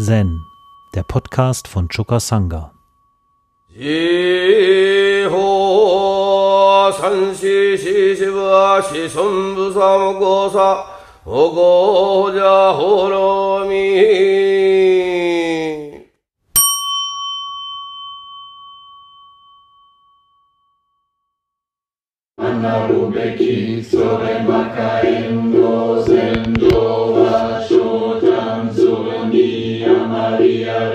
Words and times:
Zen, 0.00 0.46
der 0.94 1.02
Podcast 1.02 1.66
von 1.66 1.88
Choka 1.88 2.20
Sangha. 2.20 2.70
Anarubeki 22.38 23.82
sore 23.82 24.42
makaendo 24.46 25.37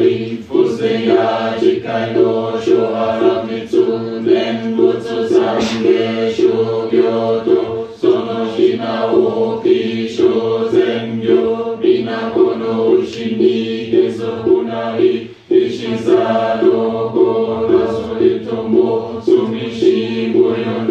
Karim 0.04 0.44
Fuseya 0.44 1.56
Chikayo 1.58 2.60
Shohara 2.60 3.48
Butsu 3.48 5.30
Sange 5.30 6.28
Shobyoto 6.36 7.88
Sono 7.98 8.52
Shina 8.54 9.08
Oki 9.14 10.06
Sho 10.10 10.70
Bina 11.80 12.32
Kono 12.36 13.00
Ushini 13.00 13.90
Geso 13.92 14.44
Kunari 14.44 15.30
Ishisado 15.50 17.12
Kono 17.14 17.88
Solitombo 17.88 19.22
Sumishi 19.24 20.34
Buyo 20.34 20.83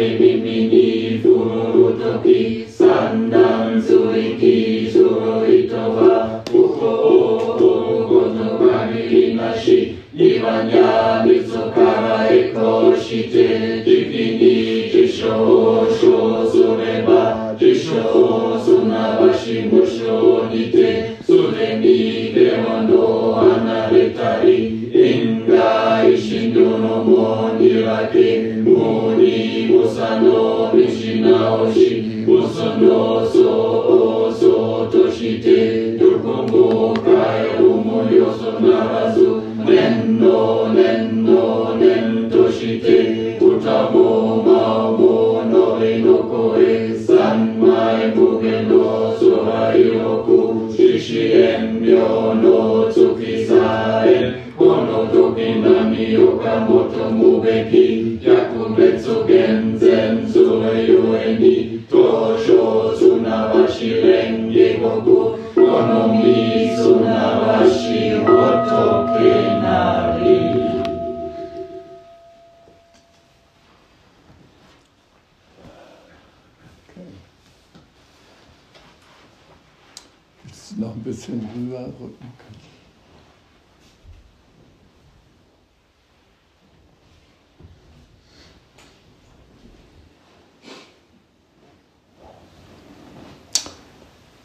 Paribimini 0.00 1.20
Furutoki 1.20 2.64
Sandan 2.64 3.76
Suriki 3.84 4.88
Suruitova 4.90 6.40
Uho 6.48 7.60
Gonobani 8.08 9.04
Inashi 9.36 9.98
Ivanya 10.16 11.20
Mitsukara 11.28 12.32
Eko 12.32 12.96
Shite 12.96 13.84
Divini 13.84 14.88
Jishoshi 14.90 15.99
și 31.72 32.02
usănos 32.26 33.34
o 33.34 34.30
sotoșite 34.38 35.58
durmongo 35.98 36.92
cai 37.04 37.42
rumoioso 37.58 38.50
narazu 38.62 39.42
nenno 39.66 40.40
nenno 40.76 41.46
nentoșite 41.80 42.98
utamo 43.40 44.42
mamo 44.46 45.42
nore 45.50 45.92
no 46.04 46.16
koe 46.30 46.94
san 47.06 47.38
mai 47.60 48.00
bugeno 48.14 48.84
soharioku 49.18 50.38
yo 51.92 52.34
no 52.42 52.58
tsukisaren 52.92 54.26
ono 54.58 54.98
toki 55.12 55.48
nami 55.64 56.04
yokamoto 56.12 57.04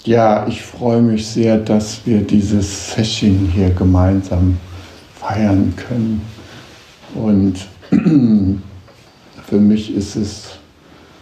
Ja, 0.06 0.46
ich 0.48 0.62
freue 0.62 1.02
mich 1.02 1.26
sehr, 1.26 1.58
dass 1.58 2.06
wir 2.06 2.22
dieses 2.22 2.94
Session 2.94 3.50
hier 3.52 3.72
gemeinsam 3.72 4.58
feiern 5.20 5.74
können. 5.76 6.22
Und 7.16 7.56
für 9.48 9.58
mich 9.58 9.96
ist 9.96 10.16
es 10.16 10.60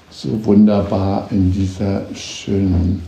so 0.09 0.43
wunderbar 0.43 1.27
in 1.31 1.53
dieser 1.53 2.03
schönen 2.13 3.01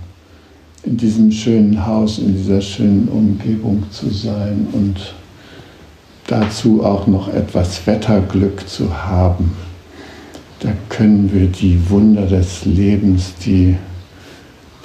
in 0.85 0.97
diesem 0.97 1.31
schönen 1.31 1.85
Haus, 1.85 2.19
in 2.19 2.35
dieser 2.37 2.61
schönen 2.61 3.09
Umgebung 3.09 3.83
zu 3.91 4.09
sein 4.11 4.67
und 4.71 5.13
dazu 6.27 6.85
auch 6.85 7.07
noch 7.07 7.27
etwas 7.33 7.85
Wetterglück 7.85 8.67
zu 8.69 8.95
haben. 8.95 9.51
Da 10.59 10.69
können 10.89 11.31
wir 11.33 11.47
die 11.47 11.89
Wunder 11.89 12.27
des 12.27 12.65
Lebens, 12.65 13.33
die 13.43 13.75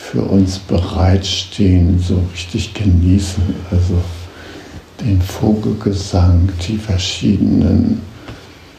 für 0.01 0.23
uns 0.23 0.59
bereitstehen, 0.59 1.99
so 2.01 2.21
richtig 2.33 2.75
genießen. 2.75 3.43
Also 3.71 4.01
den 5.01 5.21
Vogelgesang, 5.23 6.49
die 6.67 6.77
verschiedenen 6.77 8.01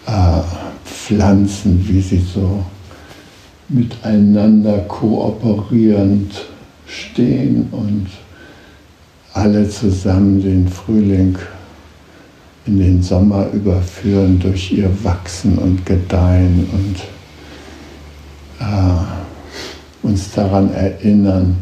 äh, 0.07 0.41
Pflanzen, 0.83 1.87
wie 1.87 2.01
sie 2.01 2.19
so 2.33 2.65
miteinander 3.69 4.79
kooperierend 4.79 6.33
stehen 6.85 7.67
und 7.71 8.07
alle 9.33 9.69
zusammen 9.69 10.41
den 10.41 10.67
Frühling 10.67 11.37
in 12.65 12.79
den 12.79 13.01
Sommer 13.01 13.47
überführen 13.53 14.39
durch 14.39 14.73
ihr 14.73 14.91
Wachsen 15.03 15.57
und 15.57 15.85
Gedeihen 15.85 16.67
und 16.73 16.97
äh, 18.59 20.07
uns 20.07 20.30
daran 20.41 20.73
erinnern, 20.73 21.57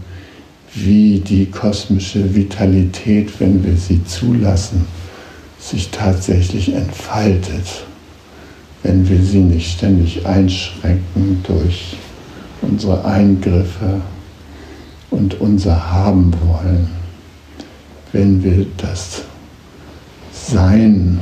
wie 0.73 1.19
die 1.19 1.47
kosmische 1.47 2.33
Vitalität, 2.33 3.39
wenn 3.39 3.63
wir 3.65 3.75
sie 3.75 4.03
zulassen, 4.05 4.85
sich 5.59 5.89
tatsächlich 5.89 6.73
entfaltet, 6.73 7.83
wenn 8.83 9.09
wir 9.09 9.21
sie 9.21 9.39
nicht 9.39 9.77
ständig 9.77 10.25
einschränken 10.25 11.43
durch 11.43 11.97
unsere 12.61 13.03
Eingriffe 13.03 14.01
und 15.09 15.41
unser 15.41 15.91
Haben 15.91 16.33
wollen, 16.45 16.87
wenn 18.13 18.41
wir 18.41 18.65
das 18.77 19.23
Sein 20.31 21.19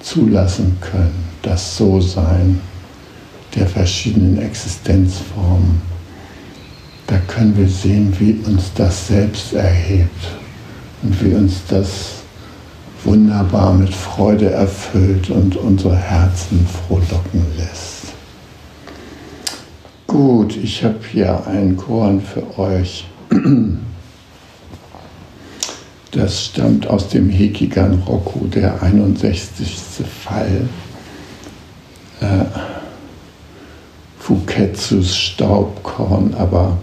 zulassen 0.00 0.76
können, 0.80 1.24
das 1.42 1.76
So-Sein 1.76 2.60
der 3.56 3.66
verschiedenen 3.66 4.40
Existenzformen, 4.40 5.97
da 7.08 7.16
können 7.26 7.56
wir 7.56 7.68
sehen, 7.68 8.14
wie 8.18 8.38
uns 8.46 8.70
das 8.74 9.08
selbst 9.08 9.54
erhebt 9.54 10.28
und 11.02 11.24
wie 11.24 11.34
uns 11.34 11.62
das 11.68 12.16
wunderbar 13.02 13.72
mit 13.72 13.94
Freude 13.94 14.50
erfüllt 14.50 15.30
und 15.30 15.56
unsere 15.56 15.96
Herzen 15.96 16.66
frohlocken 16.66 17.46
lässt. 17.56 18.12
Gut, 20.06 20.56
ich 20.56 20.84
habe 20.84 20.98
hier 21.10 21.46
einen 21.46 21.76
Koran 21.76 22.20
für 22.20 22.58
euch. 22.58 23.06
Das 26.10 26.46
stammt 26.46 26.86
aus 26.86 27.08
dem 27.10 27.28
Hekigan 27.28 28.02
Roku, 28.06 28.46
der 28.46 28.82
61. 28.82 29.76
Fall. 30.24 30.66
Äh, 32.20 32.44
Fuketsus 34.18 35.14
Staubkorn, 35.14 36.34
aber 36.34 36.78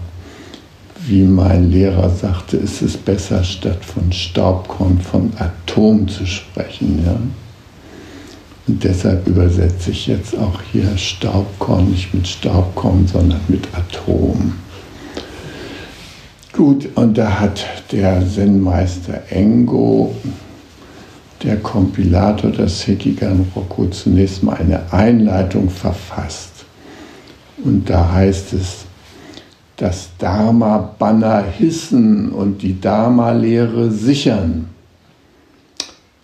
wie 1.06 1.22
mein 1.22 1.70
Lehrer 1.70 2.10
sagte, 2.10 2.56
ist 2.56 2.82
es 2.82 2.96
besser, 2.96 3.44
statt 3.44 3.84
von 3.84 4.12
Staubkorn 4.12 4.98
von 5.00 5.32
Atom 5.38 6.08
zu 6.08 6.26
sprechen. 6.26 7.02
Ja? 7.04 7.16
Und 8.66 8.82
deshalb 8.82 9.26
übersetze 9.28 9.92
ich 9.92 10.08
jetzt 10.08 10.36
auch 10.36 10.60
hier 10.72 10.96
Staubkorn 10.96 11.90
nicht 11.90 12.12
mit 12.12 12.26
Staubkorn, 12.26 13.06
sondern 13.06 13.40
mit 13.46 13.68
Atom. 13.72 14.54
Gut, 16.52 16.88
und 16.94 17.18
da 17.18 17.38
hat 17.38 17.64
der 17.92 18.26
Zen-Meister 18.26 19.22
Engo 19.30 20.14
der 21.42 21.58
Kompilator 21.58 22.50
des 22.50 22.86
Hekigan 22.86 23.46
Rokko 23.54 23.88
zunächst 23.88 24.42
mal 24.42 24.54
eine 24.54 24.90
Einleitung 24.90 25.68
verfasst. 25.68 26.64
Und 27.62 27.88
da 27.90 28.10
heißt 28.10 28.54
es, 28.54 28.85
das 29.76 30.10
Dharma-Banner 30.18 31.42
hissen 31.42 32.32
und 32.32 32.62
die 32.62 32.80
Dharma-Lehre 32.80 33.90
sichern. 33.90 34.68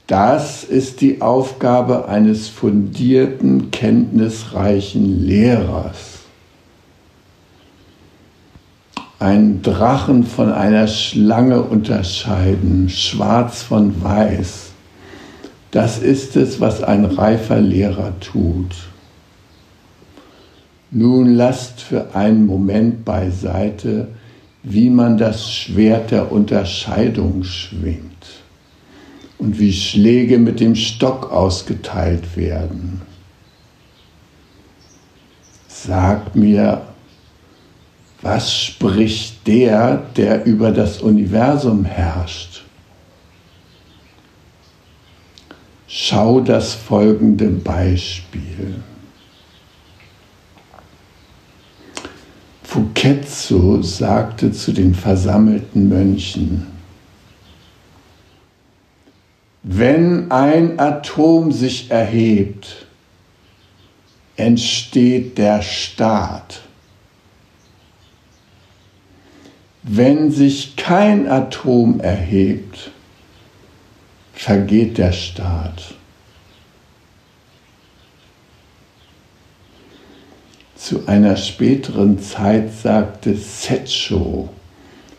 Das 0.07 0.65
ist 0.65 1.01
die 1.01 1.23
Aufgabe 1.23 2.09
eines 2.09 2.49
fundierten, 2.49 3.71
kenntnisreichen 3.71 5.27
Lehrers. 5.27 6.21
Ein 9.19 9.63
Drachen 9.63 10.25
von 10.25 10.51
einer 10.51 10.89
Schlange 10.89 11.63
unterscheiden, 11.63 12.89
schwarz 12.89 13.63
von 13.63 14.03
weiß. 14.03 14.71
Das 15.71 15.99
ist 15.99 16.37
es, 16.37 16.61
was 16.61 16.83
ein 16.83 17.05
reifer 17.05 17.61
Lehrer 17.61 18.13
tut. 18.21 18.75
Nun 20.95 21.37
lasst 21.37 21.81
für 21.81 22.15
einen 22.15 22.45
Moment 22.45 23.07
beiseite, 23.07 24.09
wie 24.63 24.91
man 24.91 25.17
das 25.17 25.51
Schwert 25.51 26.11
der 26.11 26.31
Unterscheidung 26.31 27.45
schwingt 27.45 28.27
und 29.39 29.59
wie 29.59 29.73
Schläge 29.73 30.39
mit 30.39 30.61
dem 30.61 30.75
Stock 30.75 31.33
ausgeteilt 31.33 32.37
werden. 32.37 33.01
Sag 35.67 36.37
mir, 36.37 36.83
was 38.21 38.55
spricht 38.55 39.47
der, 39.47 39.97
der 40.15 40.45
über 40.45 40.73
das 40.73 41.01
Universum 41.01 41.87
herrscht? 41.87 42.65
Schau 45.89 46.41
das 46.41 46.75
folgende 46.75 47.49
Beispiel. 47.49 48.75
Fuketsu 52.73 53.83
sagte 53.83 54.51
zu 54.51 54.73
den 54.73 54.95
versammelten 54.95 55.91
Mönchen, 55.91 56.69
wenn 59.63 60.31
ein 60.31 60.81
Atom 60.81 61.53
sich 61.53 61.91
erhebt, 61.91 62.87
entsteht 64.37 65.37
der 65.37 65.61
Staat. 65.61 66.63
Wenn 69.83 70.31
sich 70.31 70.75
kein 70.75 71.29
Atom 71.29 72.01
erhebt, 72.01 72.91
vergeht 74.33 74.97
der 74.97 75.13
Staat. 75.13 75.95
Zu 80.83 81.07
einer 81.07 81.37
späteren 81.37 82.19
Zeit 82.19 82.73
sagte 82.75 83.37
Setcho, 83.37 84.49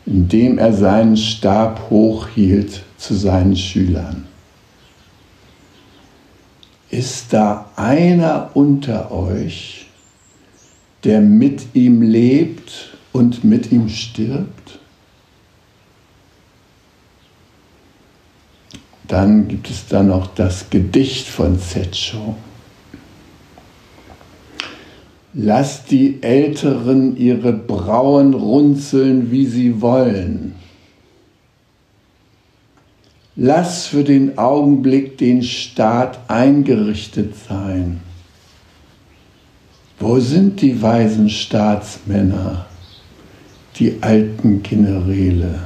indem 0.05 0.57
er 0.57 0.73
seinen 0.73 1.15
Stab 1.15 1.89
hochhielt 1.89 2.83
zu 2.97 3.13
seinen 3.13 3.55
Schülern. 3.55 4.27
Ist 6.89 7.31
da 7.31 7.71
einer 7.77 8.51
unter 8.55 9.11
euch, 9.11 9.87
der 11.05 11.21
mit 11.21 11.67
ihm 11.73 12.01
lebt 12.01 12.97
und 13.13 13.45
mit 13.45 13.71
ihm 13.71 13.87
stirbt? 13.87 14.79
Dann 19.07 19.47
gibt 19.47 19.69
es 19.69 19.87
da 19.87 20.03
noch 20.03 20.27
das 20.35 20.69
Gedicht 20.69 21.27
von 21.27 21.57
Setcho. 21.57 22.35
Lass 25.33 25.85
die 25.85 26.21
Älteren 26.21 27.17
ihre 27.17 27.53
Brauen 27.53 28.35
runzeln, 28.35 29.31
wie 29.31 29.47
sie 29.47 29.81
wollen. 29.81 30.53
Lass 33.35 33.87
für 33.87 34.03
den 34.03 34.37
Augenblick 34.37 35.17
den 35.17 35.41
Staat 35.41 36.19
eingerichtet 36.29 37.33
sein. 37.49 37.99
Wo 39.99 40.19
sind 40.19 40.61
die 40.61 40.79
weisen 40.79 41.29
Staatsmänner, 41.29 42.67
die 43.77 43.97
alten 44.01 44.61
Generäle? 44.61 45.61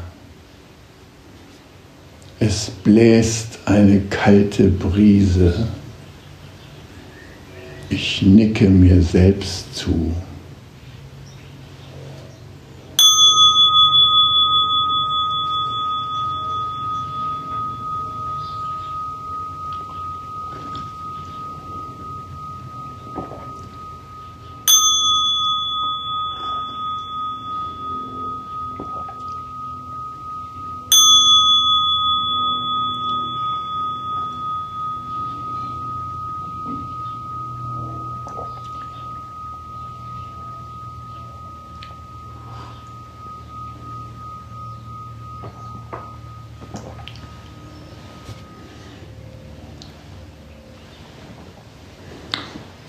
Es 2.40 2.70
bläst 2.70 3.60
eine 3.66 4.00
kalte 4.00 4.70
Brise. 4.70 5.68
Ich 7.90 8.22
nicke 8.22 8.70
mir 8.70 9.02
selbst 9.02 9.76
zu. 9.76 10.12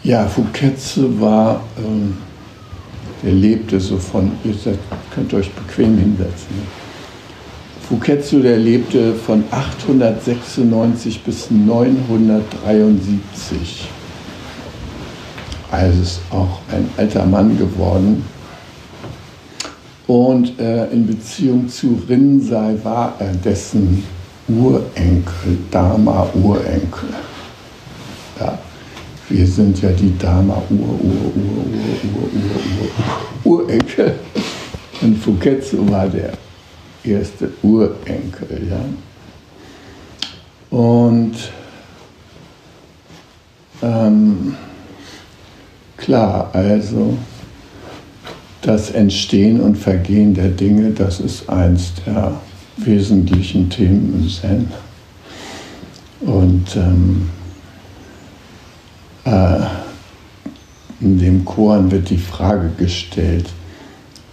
Ja, 0.08 0.26
Fuketze 0.26 1.20
war, 1.20 1.60
ähm, 1.76 2.16
der 3.22 3.32
lebte 3.32 3.78
so 3.78 3.98
von, 3.98 4.32
ihr 4.42 4.54
könnt 5.14 5.34
euch 5.34 5.52
bequem 5.52 5.98
hinsetzen. 5.98 6.56
Ne? 6.56 6.62
Fuketsu, 7.86 8.40
der 8.40 8.56
lebte 8.56 9.12
von 9.12 9.44
896 9.50 11.22
bis 11.24 11.50
973. 11.50 13.90
Also 15.70 16.00
ist 16.00 16.22
auch 16.30 16.60
ein 16.72 16.88
alter 16.96 17.26
Mann 17.26 17.58
geworden. 17.58 18.24
Und 20.06 20.58
äh, 20.58 20.86
in 20.86 21.06
Beziehung 21.06 21.68
zu 21.68 22.00
Rinzai 22.08 22.78
war 22.82 23.12
er 23.18 23.34
dessen 23.34 24.04
Urenkel, 24.48 25.58
Dharma-Urenkel. 25.70 27.27
Wir 29.30 29.46
sind 29.46 29.82
ja 29.82 29.90
die 29.90 30.16
Dama 30.18 30.62
Ur, 30.70 30.78
Ur, 30.78 30.96
Ur, 31.00 31.52
Ur, 31.54 31.70
Ur, 32.14 32.30
Ur, 33.44 33.60
Ur, 33.60 33.60
Urenkel. 33.60 34.14
Und 35.02 35.16
Fuketsu 35.16 35.88
war 35.90 36.08
der 36.08 36.32
erste 37.04 37.50
Urenkel. 37.62 38.68
Ja? 38.70 38.80
Und 40.70 41.34
ähm, 43.82 44.56
klar, 45.96 46.50
also 46.52 47.16
das 48.62 48.90
Entstehen 48.90 49.60
und 49.60 49.76
Vergehen 49.76 50.34
der 50.34 50.48
Dinge, 50.48 50.90
das 50.90 51.20
ist 51.20 51.48
eins 51.48 51.92
der 52.06 52.32
wesentlichen 52.78 53.70
Themen 53.70 54.20
im 54.20 54.28
Zen. 54.28 54.72
Und 56.20 56.76
ähm, 56.76 57.30
äh, 57.30 57.37
in 61.00 61.18
dem 61.18 61.44
Koran 61.44 61.90
wird 61.90 62.10
die 62.10 62.18
Frage 62.18 62.70
gestellt, 62.76 63.46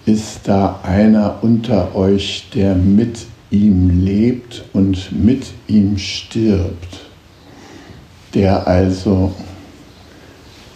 ist 0.06 0.42
da 0.44 0.80
einer 0.84 1.40
unter 1.42 1.96
euch, 1.96 2.50
der 2.54 2.75
mit 2.75 3.25
ihm 3.50 4.04
lebt 4.04 4.64
und 4.74 5.12
mit 5.12 5.48
ihm 5.68 5.98
stirbt, 5.98 7.02
der 8.34 8.68
also 8.68 9.34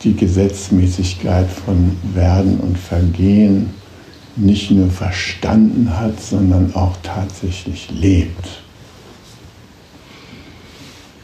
die 0.04 0.16
Gesetzmäßigkeit 0.16 1.50
von 1.50 1.98
Werden 2.14 2.60
und 2.60 2.78
Vergehen 2.78 3.72
nicht 4.36 4.72
nur 4.72 4.90
verstanden 4.90 5.98
hat, 6.00 6.20
sondern 6.22 6.74
auch 6.74 6.96
tatsächlich 7.04 7.90
lebt. 7.92 8.62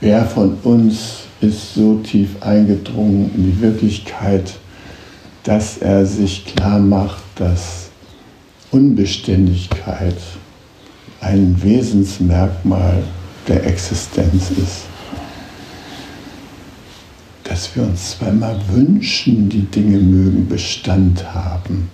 Wer 0.01 0.25
von 0.25 0.55
uns 0.63 1.24
ist 1.47 1.75
so 1.75 1.95
tief 2.03 2.41
eingedrungen 2.41 3.31
in 3.35 3.51
die 3.51 3.61
Wirklichkeit, 3.61 4.55
dass 5.43 5.77
er 5.77 6.05
sich 6.05 6.45
klar 6.45 6.79
macht, 6.79 7.23
dass 7.35 7.89
Unbeständigkeit 8.71 10.17
ein 11.21 11.55
Wesensmerkmal 11.61 13.03
der 13.47 13.65
Existenz 13.65 14.51
ist. 14.51 14.85
dass 17.45 17.73
wir 17.75 17.83
uns 17.83 18.17
zweimal 18.17 18.59
wünschen, 18.69 19.47
die 19.47 19.63
Dinge 19.63 19.97
mögen 19.99 20.47
Bestand 20.49 21.33
haben. 21.33 21.89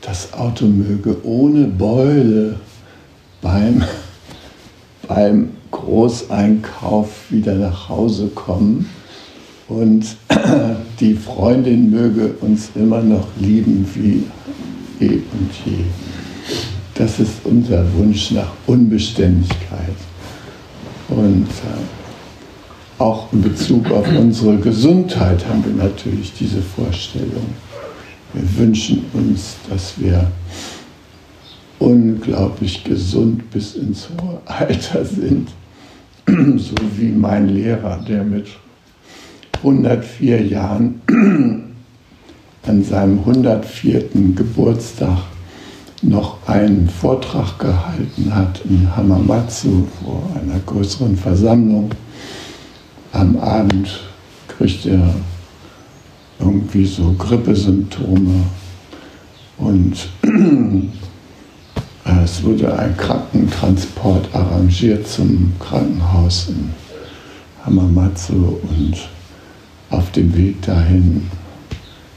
Das 0.00 0.32
Auto 0.32 0.66
möge 0.66 1.24
ohne 1.24 1.66
Beule 1.66 2.58
beim, 3.40 3.84
beim 5.06 5.50
Großeinkauf 5.74 7.30
wieder 7.30 7.54
nach 7.54 7.88
Hause 7.88 8.28
kommen 8.28 8.88
und 9.68 10.04
die 11.00 11.14
Freundin 11.14 11.90
möge 11.90 12.34
uns 12.40 12.70
immer 12.74 13.02
noch 13.02 13.26
lieben 13.40 13.86
wie 13.94 14.24
eh 15.04 15.14
und 15.14 15.50
je. 15.66 15.84
Das 16.94 17.18
ist 17.18 17.32
unser 17.42 17.84
Wunsch 17.94 18.30
nach 18.30 18.52
Unbeständigkeit. 18.66 19.96
Und 21.08 21.48
äh, 21.48 23.02
auch 23.02 23.32
in 23.32 23.42
Bezug 23.42 23.90
auf 23.90 24.06
unsere 24.16 24.56
Gesundheit 24.58 25.44
haben 25.48 25.64
wir 25.64 25.84
natürlich 25.84 26.32
diese 26.38 26.62
Vorstellung. 26.62 27.46
Wir 28.32 28.56
wünschen 28.58 29.04
uns, 29.12 29.56
dass 29.68 29.94
wir 29.98 30.30
unglaublich 31.80 32.84
gesund 32.84 33.50
bis 33.50 33.74
ins 33.74 34.08
hohe 34.10 34.40
Alter 34.46 35.04
sind. 35.04 35.48
so 36.56 36.74
wie 36.96 37.10
mein 37.10 37.48
Lehrer, 37.48 38.02
der 38.08 38.24
mit 38.24 38.46
104 39.58 40.46
Jahren 40.46 41.00
an 42.66 42.84
seinem 42.84 43.18
104. 43.20 44.04
Geburtstag 44.34 45.18
noch 46.02 46.38
einen 46.46 46.88
Vortrag 46.88 47.58
gehalten 47.58 48.34
hat 48.34 48.60
in 48.68 48.94
Hamamatsu 48.94 49.86
vor 50.02 50.22
einer 50.34 50.60
größeren 50.60 51.16
Versammlung. 51.16 51.90
Am 53.12 53.36
Abend 53.38 54.00
kriegt 54.48 54.86
er 54.86 55.14
irgendwie 56.38 56.86
so 56.86 57.14
Grippesymptome 57.18 58.44
und 59.58 60.08
es 62.22 62.42
wurde 62.42 62.78
ein 62.78 62.96
Krankentransport 62.96 64.28
arrangiert 64.34 65.08
zum 65.08 65.52
Krankenhaus 65.58 66.48
in 66.48 66.70
Hamamatsu 67.64 68.58
und 68.62 68.94
auf 69.90 70.10
dem 70.12 70.36
Weg 70.36 70.60
dahin 70.62 71.30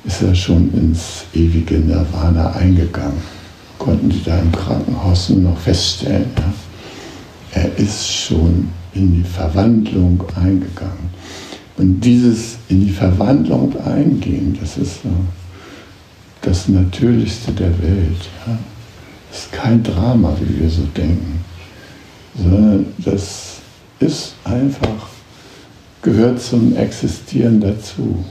ist 0.03 0.21
er 0.21 0.35
schon 0.35 0.73
ins 0.73 1.25
ewige 1.33 1.75
Nirvana 1.75 2.53
eingegangen. 2.53 3.21
Konnten 3.77 4.09
die 4.09 4.23
da 4.23 4.39
im 4.39 4.51
Krankenhaus 4.51 5.29
nur 5.29 5.51
noch 5.51 5.57
feststellen. 5.57 6.31
Ja? 6.37 7.61
Er 7.61 7.77
ist 7.77 8.07
schon 8.07 8.69
in 8.93 9.15
die 9.15 9.29
Verwandlung 9.29 10.23
eingegangen. 10.35 11.11
Und 11.77 12.01
dieses 12.01 12.57
in 12.69 12.85
die 12.85 12.91
Verwandlung 12.91 13.79
eingehen, 13.85 14.57
das 14.59 14.77
ist 14.77 15.01
das 16.41 16.67
Natürlichste 16.67 17.51
der 17.51 17.77
Welt. 17.81 18.29
Ja? 18.47 18.57
Ist 19.37 19.51
kein 19.51 19.83
Drama, 19.83 20.35
wie 20.41 20.61
wir 20.61 20.69
so 20.69 20.81
denken, 20.97 21.45
sondern 22.35 22.87
das 22.97 23.57
ist 23.99 24.33
einfach, 24.43 25.09
gehört 26.01 26.41
zum 26.41 26.75
Existieren 26.75 27.61
dazu. 27.61 28.25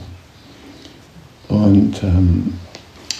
Und 1.47 2.03
ähm, 2.03 2.55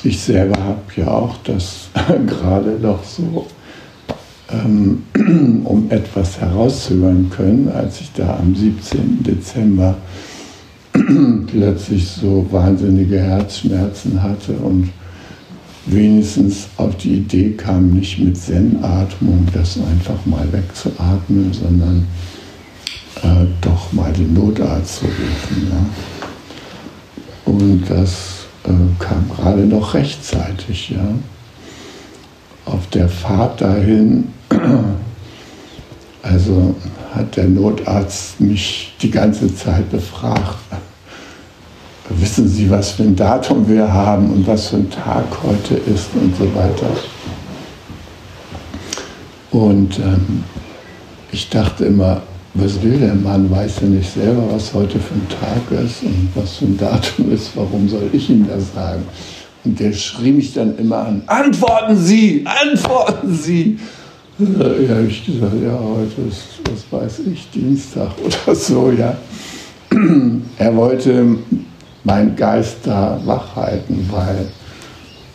ich 0.03 0.19
selber 0.19 0.61
habe 0.61 0.81
ja 0.97 1.07
auch 1.07 1.37
das 1.45 1.87
gerade 2.27 2.71
noch 2.71 3.05
so 3.05 3.47
ähm, 4.51 5.03
um 5.63 5.89
etwas 5.89 6.41
heraushören 6.41 7.29
können, 7.29 7.71
als 7.73 8.01
ich 8.01 8.11
da 8.11 8.35
am 8.37 8.53
17. 8.53 9.23
Dezember 9.23 9.95
plötzlich 11.47 12.05
so 12.05 12.45
wahnsinnige 12.51 13.21
Herzschmerzen 13.21 14.21
hatte 14.21 14.51
und 14.57 14.89
wenigstens 15.87 16.67
auf 16.77 16.95
die 16.97 17.15
Idee 17.15 17.51
kam, 17.51 17.91
nicht 17.91 18.19
mit 18.19 18.37
Zen-Atmung 18.37 19.47
das 19.53 19.77
einfach 19.77 20.25
mal 20.25 20.47
wegzuatmen, 20.51 21.53
sondern 21.53 22.07
äh, 23.23 23.45
doch 23.61 23.91
mal 23.93 24.11
den 24.13 24.33
Notarzt 24.33 24.97
zu 24.99 25.05
rufen. 25.05 25.71
Ja. 25.71 27.51
Und 27.51 27.85
das 27.89 28.47
äh, 28.65 28.69
kam 28.99 29.29
gerade 29.29 29.61
noch 29.61 29.93
rechtzeitig. 29.93 30.89
Ja. 30.89 31.07
Auf 32.65 32.87
der 32.87 33.07
Fahrt 33.07 33.61
dahin, 33.61 34.27
also 36.21 36.75
hat 37.15 37.37
der 37.37 37.47
Notarzt 37.47 38.41
mich 38.41 38.93
die 39.01 39.09
ganze 39.09 39.53
Zeit 39.55 39.89
befragt. 39.89 40.57
Wissen 42.09 42.47
Sie, 42.47 42.69
was 42.69 42.91
für 42.91 43.03
ein 43.03 43.15
Datum 43.15 43.67
wir 43.67 43.91
haben 43.91 44.29
und 44.31 44.47
was 44.47 44.67
für 44.69 44.77
ein 44.77 44.89
Tag 44.89 45.25
heute 45.43 45.75
ist 45.75 46.09
und 46.15 46.35
so 46.37 46.45
weiter. 46.55 46.89
Und 49.51 49.99
ähm, 49.99 50.43
ich 51.31 51.49
dachte 51.49 51.85
immer, 51.85 52.21
was 52.53 52.81
will 52.81 52.97
der 52.97 53.13
Mann? 53.13 53.51
Weiß 53.51 53.81
er 53.81 53.89
nicht 53.89 54.11
selber, 54.11 54.43
was 54.51 54.73
heute 54.73 54.99
für 54.99 55.15
ein 55.15 55.27
Tag 55.29 55.79
ist 55.79 56.03
und 56.03 56.29
was 56.33 56.57
für 56.57 56.65
ein 56.65 56.77
Datum 56.77 57.31
ist? 57.31 57.51
Warum 57.55 57.89
soll 57.89 58.09
ich 58.13 58.29
ihm 58.29 58.47
das 58.47 58.73
sagen? 58.73 59.03
Und 59.65 59.79
der 59.79 59.91
schrie 59.91 60.31
mich 60.31 60.53
dann 60.53 60.77
immer 60.77 60.99
an, 60.99 61.23
antworten 61.27 61.97
Sie, 61.97 62.45
antworten 62.45 63.33
Sie. 63.35 63.77
Ja, 64.39 64.95
habe 64.95 65.07
ich 65.09 65.25
gesagt, 65.25 65.55
ja, 65.61 65.77
heute 65.77 66.21
ist, 66.29 66.61
was 66.69 66.99
weiß 67.01 67.19
ich, 67.33 67.49
Dienstag 67.49 68.11
oder 68.23 68.55
so, 68.55 68.91
ja. 68.91 69.17
Er 70.57 70.75
wollte 70.75 71.37
meinen 72.07 72.35
Geist 72.37 72.77
da 72.85 73.19
wach 73.25 73.55
halten, 73.57 74.07
weil 74.09 74.47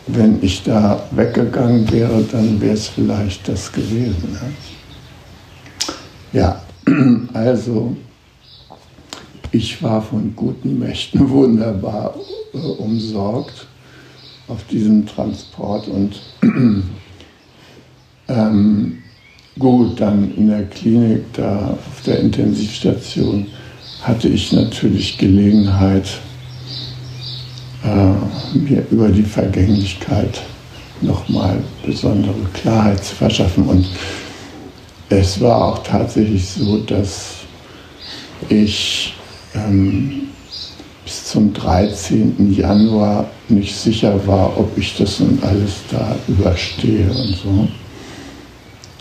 wenn 0.07 0.43
ich 0.43 0.63
da 0.63 1.03
weggegangen 1.11 1.89
wäre, 1.91 2.23
dann 2.31 2.59
wäre 2.59 2.73
es 2.73 2.87
vielleicht 2.87 3.47
das 3.47 3.71
gewesen. 3.71 4.33
Ne? 4.33 4.53
Ja, 6.33 6.61
also 7.33 7.95
ich 9.51 9.83
war 9.83 10.01
von 10.01 10.35
guten 10.35 10.79
Mächten 10.79 11.29
wunderbar 11.29 12.15
äh, 12.53 12.57
umsorgt 12.57 13.67
auf 14.47 14.63
diesem 14.65 15.05
Transport 15.05 15.87
und 15.87 16.19
ähm, 18.27 18.97
gut, 19.59 20.01
dann 20.01 20.35
in 20.35 20.49
der 20.49 20.65
Klinik, 20.65 21.21
da 21.33 21.77
auf 21.77 22.01
der 22.03 22.19
Intensivstation, 22.19 23.45
hatte 24.01 24.27
ich 24.27 24.51
natürlich 24.51 25.19
Gelegenheit, 25.19 26.19
mir 27.83 28.85
über 28.91 29.09
die 29.09 29.23
Vergänglichkeit 29.23 30.41
nochmal 31.01 31.57
besondere 31.85 32.35
Klarheit 32.53 33.03
zu 33.03 33.15
verschaffen. 33.15 33.65
Und 33.65 33.85
es 35.09 35.39
war 35.41 35.65
auch 35.65 35.83
tatsächlich 35.83 36.47
so, 36.47 36.77
dass 36.77 37.43
ich 38.49 39.13
ähm, 39.53 40.29
bis 41.03 41.25
zum 41.25 41.53
13. 41.53 42.53
Januar 42.53 43.29
nicht 43.49 43.75
sicher 43.75 44.25
war, 44.25 44.57
ob 44.57 44.77
ich 44.77 44.97
das 44.97 45.19
nun 45.19 45.39
alles 45.41 45.81
da 45.91 46.15
überstehe 46.27 47.09
und 47.09 47.35
so. 47.35 47.67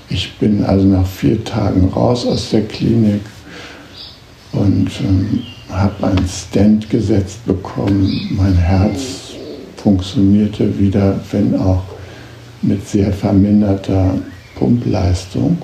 Ich 0.09 0.37
bin 0.39 0.65
also 0.65 0.87
nach 0.87 1.07
vier 1.07 1.43
Tagen 1.43 1.89
raus 1.89 2.27
aus 2.27 2.51
der 2.51 2.67
Klinik 2.67 3.23
und 4.53 4.91
ähm, 5.01 5.43
habe 5.73 6.07
einen 6.07 6.29
Stand 6.29 6.89
gesetzt 6.91 7.45
bekommen. 7.47 8.37
Mein 8.37 8.55
Herz 8.55 9.33
funktionierte 9.77 10.79
wieder, 10.79 11.19
wenn 11.31 11.59
auch 11.59 11.83
mit 12.63 12.87
sehr 12.89 13.13
verminderter 13.13 14.15
Pumpleistung. 14.57 15.59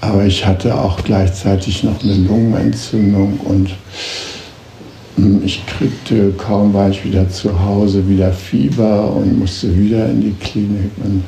Aber 0.00 0.24
ich 0.24 0.44
hatte 0.44 0.76
auch 0.76 1.02
gleichzeitig 1.04 1.84
noch 1.84 2.02
eine 2.02 2.14
Lungenentzündung 2.14 3.38
und 3.44 3.70
hm, 5.16 5.42
ich 5.44 5.64
kriegte, 5.66 6.32
kaum 6.32 6.74
war 6.74 6.90
ich 6.90 7.04
wieder 7.04 7.28
zu 7.28 7.64
Hause, 7.64 8.08
wieder 8.08 8.32
Fieber 8.32 9.12
und 9.12 9.38
musste 9.38 9.76
wieder 9.76 10.08
in 10.08 10.22
die 10.22 10.34
Klinik. 10.34 10.90
Und 11.04 11.22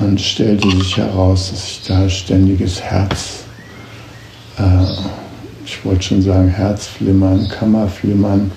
man 0.00 0.16
stellte 0.16 0.70
sich 0.70 0.96
heraus, 0.96 1.50
dass 1.50 1.68
ich 1.68 1.82
da 1.86 2.08
ständiges 2.08 2.80
Herz 2.80 3.44
äh, 4.56 5.23
ich 5.64 5.84
wollte 5.84 6.02
schon 6.02 6.22
sagen, 6.22 6.48
Herzflimmern, 6.48 7.48
Kammerflimmern 7.48 8.50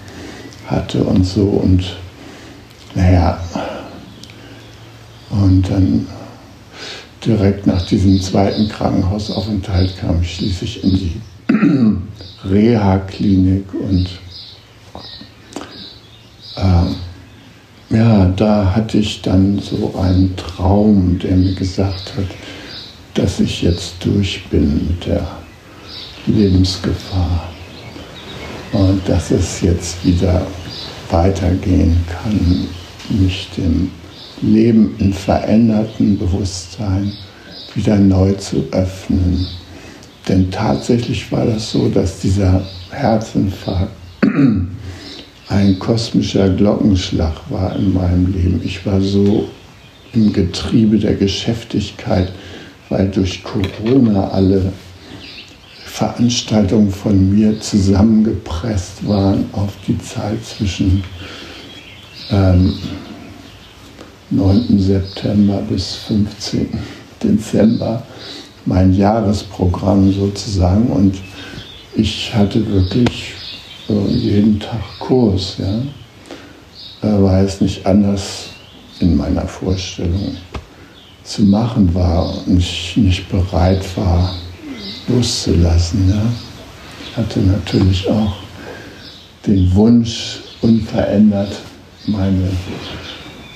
hatte 0.67 1.03
und 1.03 1.23
so. 1.25 1.43
Und 1.43 1.97
naja, 2.95 3.39
und 5.29 5.69
dann 5.69 6.07
direkt 7.25 7.67
nach 7.67 7.81
diesem 7.83 8.21
zweiten 8.21 8.69
Krankenhausaufenthalt 8.69 9.97
kam 9.97 10.21
ich 10.21 10.35
schließlich 10.35 10.83
in 10.83 10.89
die 10.91 11.21
Reha-Klinik 12.49 13.65
und 13.73 14.07
äh, 16.55 17.95
ja, 17.95 18.25
da 18.35 18.75
hatte 18.75 18.97
ich 18.97 19.21
dann 19.21 19.59
so 19.59 19.95
einen 19.97 20.35
Traum, 20.35 21.19
der 21.19 21.37
mir 21.37 21.53
gesagt 21.55 22.13
hat, 22.17 22.25
dass 23.13 23.39
ich 23.39 23.61
jetzt 23.61 23.95
durch 24.03 24.43
bin 24.49 24.87
mit 24.89 25.05
der 25.05 25.25
Lebensgefahr. 26.27 27.49
und 28.73 29.01
dass 29.07 29.31
es 29.31 29.61
jetzt 29.61 30.05
wieder 30.05 30.45
weitergehen 31.09 31.97
kann, 32.07 32.67
mich 33.09 33.49
dem 33.55 33.91
Leben 34.41 34.95
in 34.99 35.13
verändertem 35.13 36.17
Bewusstsein 36.17 37.13
wieder 37.73 37.95
neu 37.95 38.33
zu 38.33 38.65
öffnen. 38.71 39.47
Denn 40.27 40.51
tatsächlich 40.51 41.31
war 41.31 41.45
das 41.45 41.71
so, 41.71 41.87
dass 41.87 42.19
dieser 42.19 42.61
Herzinfarkt 42.91 43.93
ein 45.49 45.79
kosmischer 45.79 46.49
Glockenschlag 46.49 47.35
war 47.49 47.75
in 47.77 47.93
meinem 47.93 48.33
Leben. 48.33 48.61
Ich 48.63 48.85
war 48.85 48.99
so 48.99 49.47
im 50.13 50.33
Getriebe 50.33 50.97
der 50.97 51.15
Geschäftigkeit, 51.15 52.31
weil 52.89 53.07
durch 53.09 53.43
Corona 53.43 54.29
alle 54.29 54.73
Veranstaltungen 55.97 56.91
von 56.91 57.31
mir 57.31 57.59
zusammengepresst 57.59 59.07
waren 59.07 59.49
auf 59.51 59.71
die 59.87 59.97
Zeit 59.97 60.45
zwischen 60.45 61.03
ähm, 62.29 62.75
9. 64.29 64.77
September 64.77 65.59
bis 65.67 65.95
15. 65.95 66.69
Dezember, 67.23 68.03
mein 68.65 68.93
Jahresprogramm 68.93 70.13
sozusagen. 70.13 70.85
Und 70.85 71.15
ich 71.95 72.31
hatte 72.31 72.63
wirklich 72.71 73.33
äh, 73.89 74.07
jeden 74.07 74.59
Tag 74.59 74.83
Kurs, 74.99 75.57
ja, 75.57 75.79
äh, 77.09 77.23
weil 77.23 77.43
es 77.43 77.59
nicht 77.59 77.83
anders 77.87 78.49
in 78.99 79.17
meiner 79.17 79.47
Vorstellung 79.47 80.37
zu 81.23 81.41
machen 81.41 81.91
war 81.95 82.45
und 82.45 82.59
ich 82.59 82.95
nicht 82.97 83.27
bereit 83.29 83.83
war, 83.97 84.35
loszulassen. 85.07 86.09
Ja. 86.09 86.21
Ich 87.01 87.17
hatte 87.17 87.39
natürlich 87.39 88.07
auch 88.09 88.35
den 89.45 89.73
Wunsch, 89.73 90.39
unverändert 90.61 91.59
meine 92.05 92.49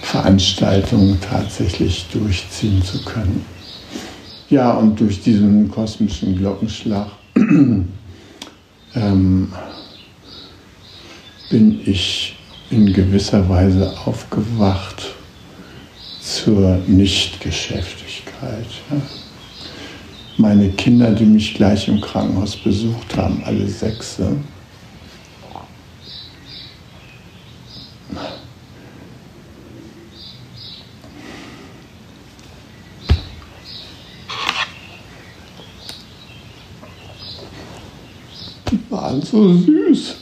Veranstaltungen 0.02 1.20
tatsächlich 1.22 2.08
durchziehen 2.12 2.84
zu 2.84 3.04
können. 3.04 3.46
Ja, 4.50 4.72
und 4.72 5.00
durch 5.00 5.22
diesen 5.22 5.72
kosmischen 5.72 6.38
Glockenschlag 6.38 7.08
ähm, 8.96 9.54
bin 11.50 11.82
ich 11.86 12.36
in 12.70 12.92
gewisser 12.92 13.48
Weise 13.48 13.94
aufgewacht 14.06 15.16
zur 16.22 16.80
Nichtgeschäftigkeit. 16.88 18.68
Ja 18.90 19.02
meine 20.38 20.70
Kinder, 20.70 21.12
die 21.12 21.26
mich 21.26 21.54
gleich 21.54 21.88
im 21.88 22.02
Krankenhaus 22.02 22.56
besucht 22.56 23.16
haben, 23.16 23.42
alle 23.46 23.68
sechs. 23.68 24.18
Die 38.70 38.80
waren 38.90 39.22
so 39.22 39.54
süß. 39.54 40.16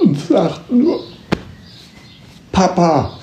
Und 0.00 0.20
sagten 0.20 0.78
nur, 0.78 1.04
Papa, 2.52 3.17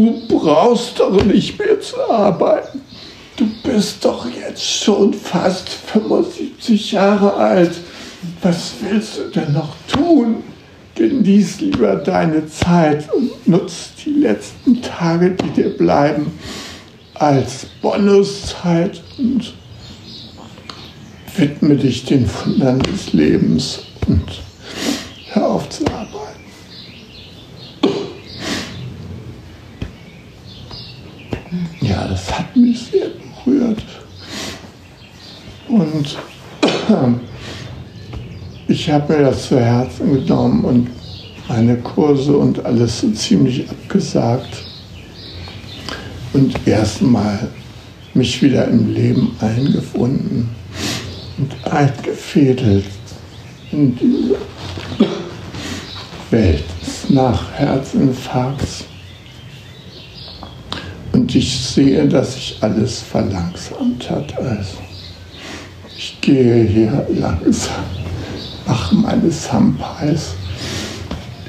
Du 0.00 0.18
brauchst 0.28 0.98
doch 0.98 1.22
nicht 1.24 1.58
mehr 1.58 1.78
zu 1.78 2.00
arbeiten. 2.10 2.80
Du 3.36 3.46
bist 3.62 4.02
doch 4.02 4.26
jetzt 4.30 4.64
schon 4.64 5.12
fast 5.12 5.68
75 5.68 6.92
Jahre 6.92 7.34
alt. 7.34 7.72
Was 8.40 8.72
willst 8.80 9.18
du 9.18 9.24
denn 9.24 9.52
noch 9.52 9.76
tun? 9.86 10.36
Genieß 10.94 11.60
lieber 11.60 11.96
deine 11.96 12.46
Zeit 12.46 13.12
und 13.12 13.46
nutz 13.46 13.90
die 14.02 14.20
letzten 14.20 14.80
Tage, 14.80 15.32
die 15.32 15.50
dir 15.50 15.76
bleiben, 15.76 16.32
als 17.12 17.66
Bonuszeit 17.82 19.02
und 19.18 19.52
widme 21.36 21.76
dich 21.76 22.06
den 22.06 22.26
Wundern 22.26 22.78
des 22.78 23.12
Lebens 23.12 23.80
und 24.06 24.40
hör 25.32 25.50
auf 25.50 25.68
zu 25.68 25.84
arbeiten. 25.88 26.10
Ja, 31.80 32.06
das 32.06 32.28
mich 32.56 32.86
sehr 32.90 33.08
berührt. 33.44 33.82
Und 35.68 36.18
ich 38.68 38.90
habe 38.90 39.12
mir 39.12 39.22
das 39.22 39.48
zu 39.48 39.58
Herzen 39.58 40.14
genommen 40.14 40.64
und 40.64 40.88
meine 41.48 41.76
Kurse 41.76 42.36
und 42.36 42.64
alles 42.64 43.00
so 43.00 43.10
ziemlich 43.10 43.68
abgesagt. 43.68 44.64
Und 46.32 46.54
erstmal 46.66 47.48
mich 48.14 48.40
wieder 48.42 48.66
im 48.68 48.92
Leben 48.94 49.36
eingefunden 49.40 50.48
und 51.38 51.72
eingefädelt 51.72 52.84
in 53.72 53.96
diese 53.96 54.36
Welt 56.30 56.64
des 56.82 57.10
Nachherzinfarkts. 57.10 58.84
Und 61.30 61.36
ich 61.36 61.60
sehe, 61.60 62.08
dass 62.08 62.34
sich 62.34 62.58
alles 62.60 63.02
verlangsamt 63.02 64.10
hat. 64.10 64.36
Also 64.36 64.78
ich 65.96 66.20
gehe 66.20 66.64
hier 66.64 67.06
langsam, 67.08 67.84
mache 68.66 68.96
meine 68.96 69.30
Sampais 69.30 70.34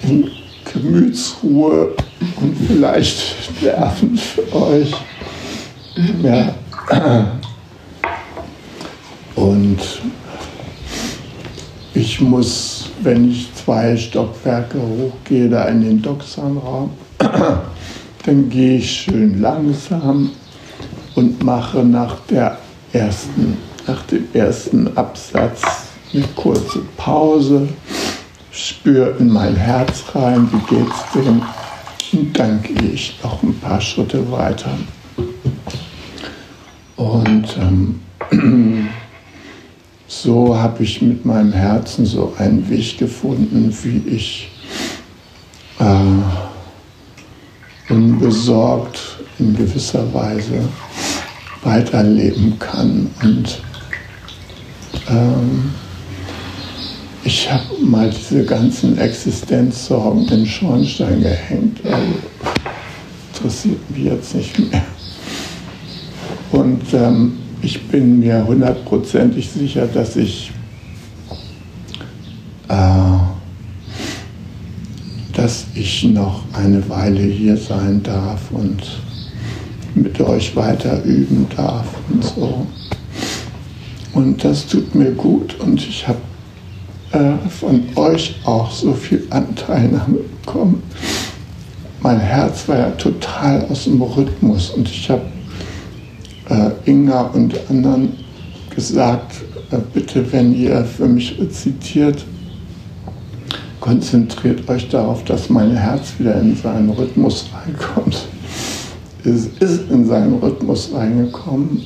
in 0.04 0.30
Gemütsruhe 0.72 1.96
und 2.40 2.56
vielleicht 2.68 3.36
Nerven 3.64 4.20
für 4.20 4.54
euch. 4.54 4.94
Ja. 6.22 6.54
Und 9.34 9.80
ich 11.96 12.22
muss, 12.22 12.90
wenn 13.02 13.32
ich 13.32 13.50
zwei 13.56 13.98
Stockwerke 13.98 14.80
hochgehe, 14.80 15.50
da 15.50 15.64
in 15.70 15.82
den 15.82 16.02
Doxanraum, 16.04 16.92
dann 18.24 18.50
gehe 18.50 18.78
ich 18.78 18.92
schön 18.92 19.42
langsam 19.42 20.32
und 21.16 21.44
mache 21.44 21.84
nach, 21.84 22.20
der 22.30 22.58
ersten, 22.94 23.58
nach 23.88 24.04
dem 24.04 24.28
ersten 24.34 24.96
Absatz 24.98 25.62
eine 26.14 26.24
kurze 26.36 26.80
Pause, 26.98 27.68
spüre 28.52 29.16
in 29.20 29.30
mein 29.30 29.56
Herz 29.56 30.04
rein, 30.14 30.50
wie 30.52 30.76
geht's 30.76 31.12
dem, 31.14 31.42
und 32.14 32.38
dann 32.38 32.62
gehe 32.62 32.92
ich 32.92 33.18
noch 33.24 33.42
ein 33.42 33.58
paar 33.60 33.80
Schritte 33.80 34.30
weiter. 34.32 34.72
Und 36.98 37.58
ähm, 37.58 38.02
so 40.08 40.58
habe 40.58 40.84
ich 40.84 41.02
mit 41.02 41.26
meinem 41.26 41.54
Herzen 41.54 42.06
so 42.06 42.34
einen 42.38 42.70
Weg 42.70 42.98
gefunden, 42.98 43.76
wie 43.84 44.04
ich 44.14 44.52
äh, 45.80 46.51
unbesorgt 47.90 49.00
in 49.40 49.56
gewisser 49.56 50.14
Weise 50.14 50.68
weiterleben 51.64 52.58
kann. 52.60 53.10
Und 53.24 53.62
ähm, 55.10 55.72
ich 57.24 57.52
habe 57.52 57.66
mal 57.84 58.10
diese 58.10 58.44
ganzen 58.46 58.98
Existenzsorgen 58.98 60.22
in 60.22 60.28
den 60.28 60.46
Schornstein 60.46 61.22
gehängt. 61.22 61.80
Also, 61.86 61.98
interessiert 63.34 63.92
mich 63.92 64.06
jetzt 64.06 64.36
nicht 64.36 64.72
mehr. 64.72 64.84
Und 66.52 66.82
ähm, 66.94 67.38
ich 67.62 67.88
bin 67.88 68.20
mir 68.20 68.46
hundertprozentig 68.46 69.50
sicher, 69.50 69.88
dass 69.88 70.16
ich 70.16 70.52
äh, 72.68 73.31
dass 75.34 75.66
ich 75.76 76.04
noch 76.04 76.44
eine 76.54 76.88
Weile 76.90 77.22
hier 77.22 77.58
sein 77.58 78.02
darf 78.04 78.52
und 78.52 78.82
mit 79.96 80.20
euch 80.22 80.56
weiter 80.56 81.04
üben 81.04 81.48
darf 81.56 81.88
und 82.10 82.24
so. 82.24 82.68
Und 84.14 84.44
das 84.44 84.68
tut 84.68 84.94
mir 84.94 85.12
gut 85.12 85.60
und 85.60 85.82
ich 85.88 86.08
habe 86.08 86.20
äh, 87.12 87.50
von 87.50 87.84
euch 87.96 88.36
auch 88.46 88.72
so 88.72 88.94
viel 88.94 89.26
Anteilnahme 89.30 90.20
bekommen. 90.44 90.84
Mein 92.02 92.20
Herz 92.20 92.68
war 92.68 92.78
ja 92.78 92.90
total 92.92 93.66
aus 93.70 93.84
dem 93.86 94.02
Rhythmus 94.02 94.72
und 94.72 94.90
ich 94.90 95.10
habe 95.10 95.22
äh, 96.50 96.72
Inga 96.90 97.22
und 97.34 97.54
anderen 97.70 98.14
gesagt, 98.76 99.36
äh, 99.72 99.78
bitte, 99.94 100.32
wenn 100.32 100.54
ihr 100.54 100.84
für 100.84 101.08
mich 101.08 101.40
rezitiert, 101.40 102.26
konzentriert 103.82 104.70
euch 104.70 104.88
darauf, 104.88 105.26
dass 105.26 105.50
mein 105.50 105.76
Herz 105.76 106.14
wieder 106.20 106.40
in 106.40 106.56
seinen 106.56 106.92
Rhythmus 106.92 107.50
reinkommt. 107.54 108.28
Es 109.26 109.48
ist 109.60 109.90
in 109.92 110.06
seinen 110.06 110.36
Rhythmus 110.36 110.92
reingekommen, 110.94 111.82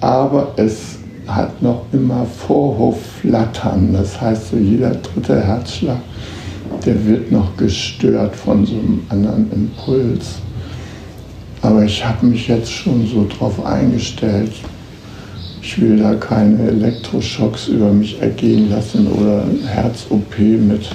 aber 0.00 0.54
es 0.56 0.96
hat 1.26 1.60
noch 1.60 1.82
immer 1.92 2.24
Vorhofflattern. 2.24 3.92
Das 3.92 4.20
heißt, 4.20 4.50
so 4.50 4.56
jeder 4.56 4.90
dritte 4.90 5.40
Herzschlag, 5.40 6.00
der 6.86 7.04
wird 7.04 7.32
noch 7.32 7.56
gestört 7.56 8.34
von 8.34 8.64
so 8.64 8.74
einem 8.74 9.02
anderen 9.08 9.50
Impuls. 9.52 10.36
Aber 11.62 11.82
ich 11.84 12.04
habe 12.04 12.26
mich 12.26 12.46
jetzt 12.46 12.70
schon 12.70 13.06
so 13.06 13.26
drauf 13.26 13.64
eingestellt. 13.64 14.52
Ich 15.62 15.80
will 15.80 15.96
da 15.96 16.14
keine 16.14 16.68
Elektroschocks 16.68 17.68
über 17.68 17.90
mich 17.90 18.20
ergehen 18.20 18.70
lassen 18.70 19.06
oder 19.10 19.44
Herz-OP 19.66 20.38
mit 20.38 20.90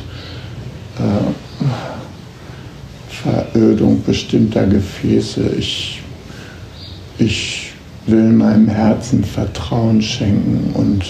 Verödung 3.24 4.02
bestimmter 4.04 4.66
Gefäße. 4.66 5.42
Ich, 5.58 6.02
ich 7.18 7.72
will 8.08 8.32
meinem 8.32 8.68
Herzen 8.68 9.24
Vertrauen 9.24 10.02
schenken 10.02 10.72
und 10.74 11.04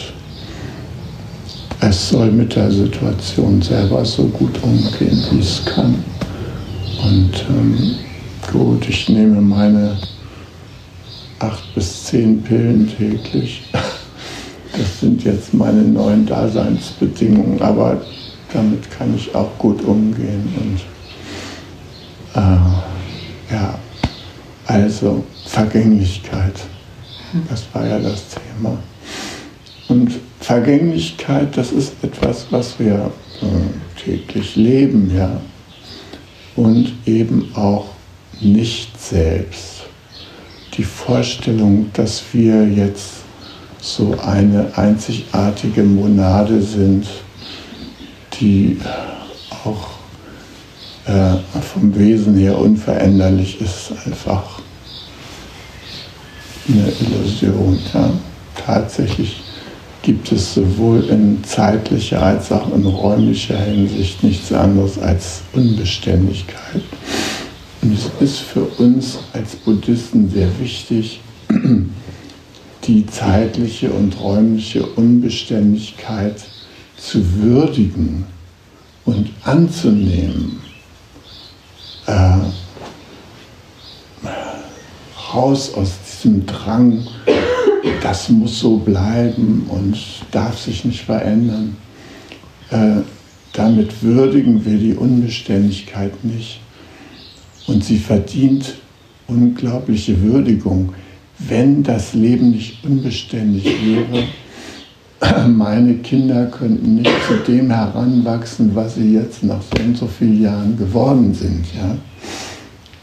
es 1.81 2.09
soll 2.09 2.31
mit 2.31 2.55
der 2.55 2.71
Situation 2.71 3.61
selber 3.61 4.03
so 4.03 4.23
gut 4.23 4.61
umgehen, 4.63 5.23
wie 5.31 5.39
es 5.39 5.63
kann. 5.65 6.03
Und 7.03 7.45
ähm, 7.49 7.95
gut, 8.51 8.89
ich 8.89 9.07
nehme 9.07 9.39
meine 9.39 9.97
acht 11.39 11.73
bis 11.73 12.05
zehn 12.05 12.41
Pillen 12.41 12.91
täglich. 12.97 13.63
Das 13.71 14.99
sind 14.99 15.23
jetzt 15.23 15.53
meine 15.53 15.81
neuen 15.81 16.25
Daseinsbedingungen, 16.25 17.61
aber 17.61 18.01
damit 18.53 18.89
kann 18.91 19.15
ich 19.15 19.33
auch 19.35 19.57
gut 19.57 19.81
umgehen. 19.83 20.53
Und 22.35 22.41
äh, 22.41 23.53
ja, 23.53 23.79
also 24.65 25.23
Vergänglichkeit, 25.45 26.53
das 27.49 27.65
war 27.73 27.85
ja 27.85 27.99
das 27.99 28.23
Thema. 28.29 28.77
Und 29.87 30.19
Vergänglichkeit, 30.39 31.57
das 31.57 31.71
ist 31.71 31.93
etwas, 32.01 32.47
was 32.51 32.79
wir 32.79 33.11
äh, 33.41 34.03
täglich 34.03 34.55
leben, 34.55 35.11
ja. 35.15 35.39
Und 36.55 36.93
eben 37.05 37.51
auch 37.55 37.87
nicht 38.41 38.99
selbst. 38.99 39.83
Die 40.75 40.83
Vorstellung, 40.83 41.89
dass 41.93 42.23
wir 42.31 42.67
jetzt 42.67 43.23
so 43.81 44.17
eine 44.19 44.77
einzigartige 44.77 45.83
Monade 45.83 46.61
sind, 46.61 47.07
die 48.39 48.77
auch 49.63 49.89
äh, 51.05 51.37
vom 51.61 51.97
Wesen 51.97 52.37
her 52.37 52.57
unveränderlich 52.57 53.59
ist, 53.61 53.91
einfach 54.05 54.61
eine 56.67 56.91
Illusion. 57.01 57.79
Ja. 57.93 58.11
Tatsächlich 58.65 59.41
gibt 60.01 60.31
es 60.31 60.53
sowohl 60.53 61.03
in 61.09 61.43
zeitlicher 61.43 62.21
als 62.21 62.51
auch 62.51 62.73
in 62.73 62.85
räumlicher 62.85 63.57
Hinsicht 63.57 64.23
nichts 64.23 64.51
anderes 64.53 64.99
als 64.99 65.41
Unbeständigkeit. 65.53 66.83
Und 67.81 67.93
es 67.93 68.09
ist 68.19 68.39
für 68.39 68.63
uns 68.63 69.19
als 69.33 69.55
Buddhisten 69.55 70.29
sehr 70.29 70.49
wichtig, 70.59 71.21
die 72.85 73.05
zeitliche 73.07 73.89
und 73.89 74.19
räumliche 74.19 74.85
Unbeständigkeit 74.85 76.35
zu 76.99 77.23
würdigen 77.41 78.25
und 79.05 79.29
anzunehmen. 79.43 80.59
Äh, 82.05 82.37
raus 85.33 85.73
aus 85.73 85.91
diesem 86.05 86.45
Drang, 86.45 87.07
das 88.01 88.29
muss 88.29 88.59
so 88.59 88.77
bleiben 88.77 89.65
und 89.69 89.97
darf 90.31 90.59
sich 90.59 90.85
nicht 90.85 91.01
verändern. 91.01 91.77
Äh, 92.71 93.01
damit 93.53 94.03
würdigen 94.03 94.63
wir 94.65 94.77
die 94.77 94.93
Unbeständigkeit 94.93 96.23
nicht. 96.23 96.59
Und 97.67 97.83
sie 97.83 97.97
verdient 97.97 98.75
unglaubliche 99.27 100.21
Würdigung. 100.21 100.93
Wenn 101.37 101.83
das 101.83 102.13
Leben 102.13 102.51
nicht 102.51 102.83
unbeständig 102.83 103.65
wäre, 103.65 104.25
meine 105.47 105.95
Kinder 105.95 106.45
könnten 106.47 106.95
nicht 106.95 107.11
zu 107.27 107.35
dem 107.51 107.71
heranwachsen, 107.71 108.71
was 108.73 108.95
sie 108.95 109.13
jetzt 109.13 109.43
nach 109.43 109.61
so 109.61 109.83
und 109.83 109.97
so 109.97 110.07
vielen 110.07 110.41
Jahren 110.41 110.77
geworden 110.77 111.33
sind. 111.33 111.65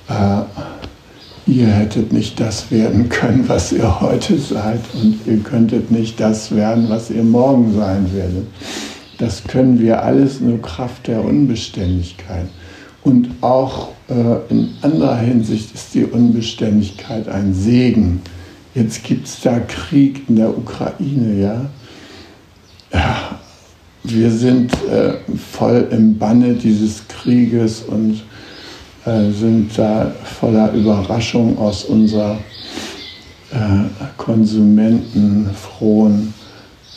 Ja? 0.08 0.42
Äh, 0.42 0.44
ihr 1.46 1.66
hättet 1.66 2.12
nicht 2.12 2.40
das 2.40 2.70
werden 2.70 3.08
können, 3.08 3.48
was 3.48 3.72
ihr 3.72 4.00
heute 4.00 4.38
seid 4.38 4.80
und 4.94 5.20
ihr 5.26 5.38
könntet 5.38 5.90
nicht 5.90 6.18
das 6.18 6.54
werden, 6.54 6.86
was 6.88 7.10
ihr 7.10 7.22
morgen 7.22 7.74
sein 7.74 8.10
werdet. 8.14 8.46
Das 9.18 9.44
können 9.44 9.78
wir 9.80 10.02
alles 10.02 10.40
nur 10.40 10.60
Kraft 10.60 11.06
der 11.06 11.24
Unbeständigkeit. 11.24 12.46
Und 13.02 13.30
auch 13.40 13.90
äh, 14.08 14.52
in 14.52 14.70
anderer 14.82 15.18
Hinsicht 15.18 15.74
ist 15.74 15.94
die 15.94 16.04
Unbeständigkeit 16.04 17.28
ein 17.28 17.54
Segen. 17.54 18.20
Jetzt 18.74 19.04
gibt 19.04 19.26
es 19.26 19.40
da 19.40 19.60
Krieg 19.60 20.28
in 20.28 20.36
der 20.36 20.50
Ukraine, 20.50 21.40
ja. 21.40 21.66
Wir 24.04 24.30
sind 24.30 24.72
äh, 24.88 25.14
voll 25.52 25.88
im 25.90 26.16
Banne 26.18 26.54
dieses 26.54 27.06
Krieges 27.08 27.82
und 27.82 28.22
äh, 29.04 29.30
sind 29.30 29.76
da 29.76 30.10
voller 30.40 30.72
Überraschung 30.72 31.58
aus 31.58 31.84
unserer 31.84 32.38
äh, 33.52 33.84
konsumentenfrohen 34.16 36.32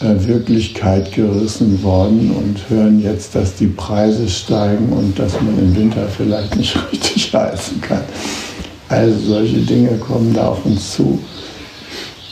äh, 0.01 0.15
Wirklichkeit 0.25 1.13
gerissen 1.13 1.83
worden 1.83 2.31
und 2.31 2.69
hören 2.69 3.01
jetzt, 3.01 3.35
dass 3.35 3.55
die 3.55 3.67
Preise 3.67 4.29
steigen 4.29 4.93
und 4.93 5.19
dass 5.19 5.33
man 5.41 5.59
im 5.59 5.75
Winter 5.75 6.07
vielleicht 6.07 6.55
nicht 6.55 6.73
richtig 6.91 7.33
heizen 7.33 7.81
kann. 7.81 8.03
Also 8.87 9.19
solche 9.19 9.59
Dinge 9.59 9.97
kommen 9.97 10.33
da 10.33 10.47
auf 10.47 10.65
uns 10.65 10.93
zu. 10.93 11.19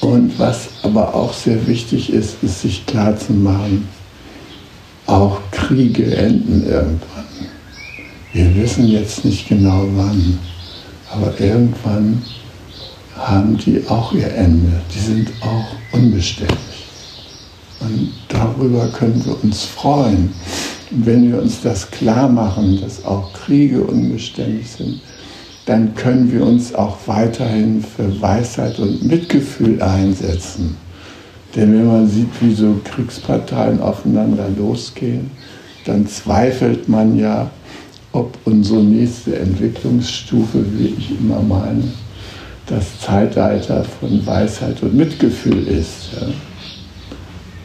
Und 0.01 0.39
was 0.39 0.69
aber 0.87 1.13
auch 1.13 1.33
sehr 1.33 1.67
wichtig 1.67 2.11
ist, 2.11 2.37
ist 2.41 2.61
sich 2.61 2.85
klarzumachen, 2.85 3.87
auch 5.05 5.39
Kriege 5.51 6.15
enden 6.15 6.63
irgendwann. 6.63 7.25
Wir 8.33 8.55
wissen 8.55 8.87
jetzt 8.87 9.25
nicht 9.25 9.49
genau 9.49 9.85
wann, 9.95 10.39
aber 11.11 11.39
irgendwann 11.39 12.21
haben 13.17 13.57
die 13.57 13.81
auch 13.87 14.13
ihr 14.13 14.33
Ende. 14.33 14.81
Die 14.93 14.99
sind 14.99 15.31
auch 15.41 15.65
unbeständig. 15.91 16.57
Und 17.79 18.13
darüber 18.29 18.87
können 18.87 19.23
wir 19.25 19.43
uns 19.43 19.63
freuen. 19.63 20.33
Und 20.91 21.05
wenn 21.05 21.31
wir 21.31 21.41
uns 21.41 21.61
das 21.61 21.89
klar 21.91 22.29
machen, 22.29 22.79
dass 22.81 23.03
auch 23.03 23.33
Kriege 23.33 23.81
unbeständig 23.81 24.69
sind, 24.69 25.01
dann 25.67 25.93
können 25.95 26.31
wir 26.31 26.45
uns 26.45 26.73
auch 26.73 26.97
weiterhin 27.07 27.83
für 27.83 28.21
Weisheit 28.21 28.79
und 28.79 29.03
Mitgefühl 29.05 29.81
einsetzen. 29.81 30.77
Denn 31.55 31.73
wenn 31.73 31.87
man 31.87 32.07
sieht, 32.07 32.29
wie 32.39 32.53
so 32.53 32.79
Kriegsparteien 32.85 33.81
aufeinander 33.81 34.47
losgehen, 34.57 35.29
dann 35.85 36.07
zweifelt 36.07 36.87
man 36.87 37.19
ja, 37.19 37.51
ob 38.13 38.37
unsere 38.45 38.81
nächste 38.81 39.37
Entwicklungsstufe, 39.37 40.63
wie 40.77 40.95
ich 40.97 41.19
immer 41.19 41.41
meine, 41.41 41.83
das 42.67 43.01
Zeitalter 43.01 43.83
von 43.83 44.25
Weisheit 44.25 44.81
und 44.81 44.95
Mitgefühl 44.95 45.67
ist. 45.67 46.11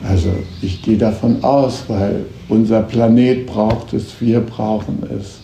Also 0.09 0.31
ich 0.61 0.83
gehe 0.83 0.99
davon 0.99 1.45
aus, 1.45 1.85
weil 1.87 2.27
unser 2.49 2.83
Planet 2.83 3.47
braucht 3.47 3.93
es, 3.93 4.21
wir 4.21 4.41
brauchen 4.41 5.05
es. 5.09 5.39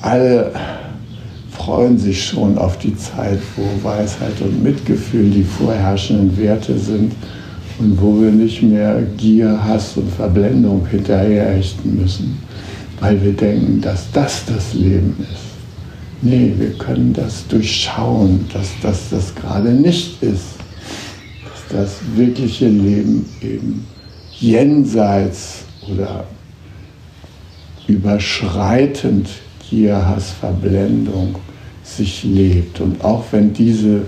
Alle 0.00 0.52
freuen 1.56 1.98
sich 1.98 2.24
schon 2.24 2.58
auf 2.58 2.78
die 2.78 2.96
Zeit, 2.96 3.38
wo 3.56 3.86
Weisheit 3.86 4.40
und 4.40 4.62
Mitgefühl 4.62 5.30
die 5.30 5.44
vorherrschenden 5.44 6.36
Werte 6.36 6.78
sind 6.78 7.12
und 7.78 8.00
wo 8.00 8.20
wir 8.20 8.30
nicht 8.30 8.62
mehr 8.62 9.02
Gier, 9.16 9.62
Hass 9.62 9.96
und 9.96 10.10
Verblendung 10.10 10.86
hinterherhechten 10.86 12.00
müssen, 12.00 12.38
weil 13.00 13.22
wir 13.22 13.32
denken, 13.32 13.80
dass 13.80 14.10
das 14.12 14.44
das 14.46 14.74
Leben 14.74 15.16
ist. 15.20 15.46
Nee, 16.22 16.52
wir 16.58 16.72
können 16.72 17.12
das 17.12 17.46
durchschauen, 17.48 18.46
dass 18.52 18.68
das 18.82 19.10
das 19.10 19.34
gerade 19.34 19.70
nicht 19.70 20.22
ist 20.22 20.56
das 21.68 21.98
wirkliche 22.14 22.68
Leben 22.68 23.26
eben 23.42 23.86
jenseits 24.38 25.64
oder 25.90 26.24
überschreitend 27.88 29.28
Gier, 29.68 30.06
Hass, 30.06 30.30
Verblendung 30.30 31.36
sich 31.82 32.24
lebt. 32.24 32.80
Und 32.80 33.02
auch 33.04 33.24
wenn 33.30 33.52
diese 33.52 34.02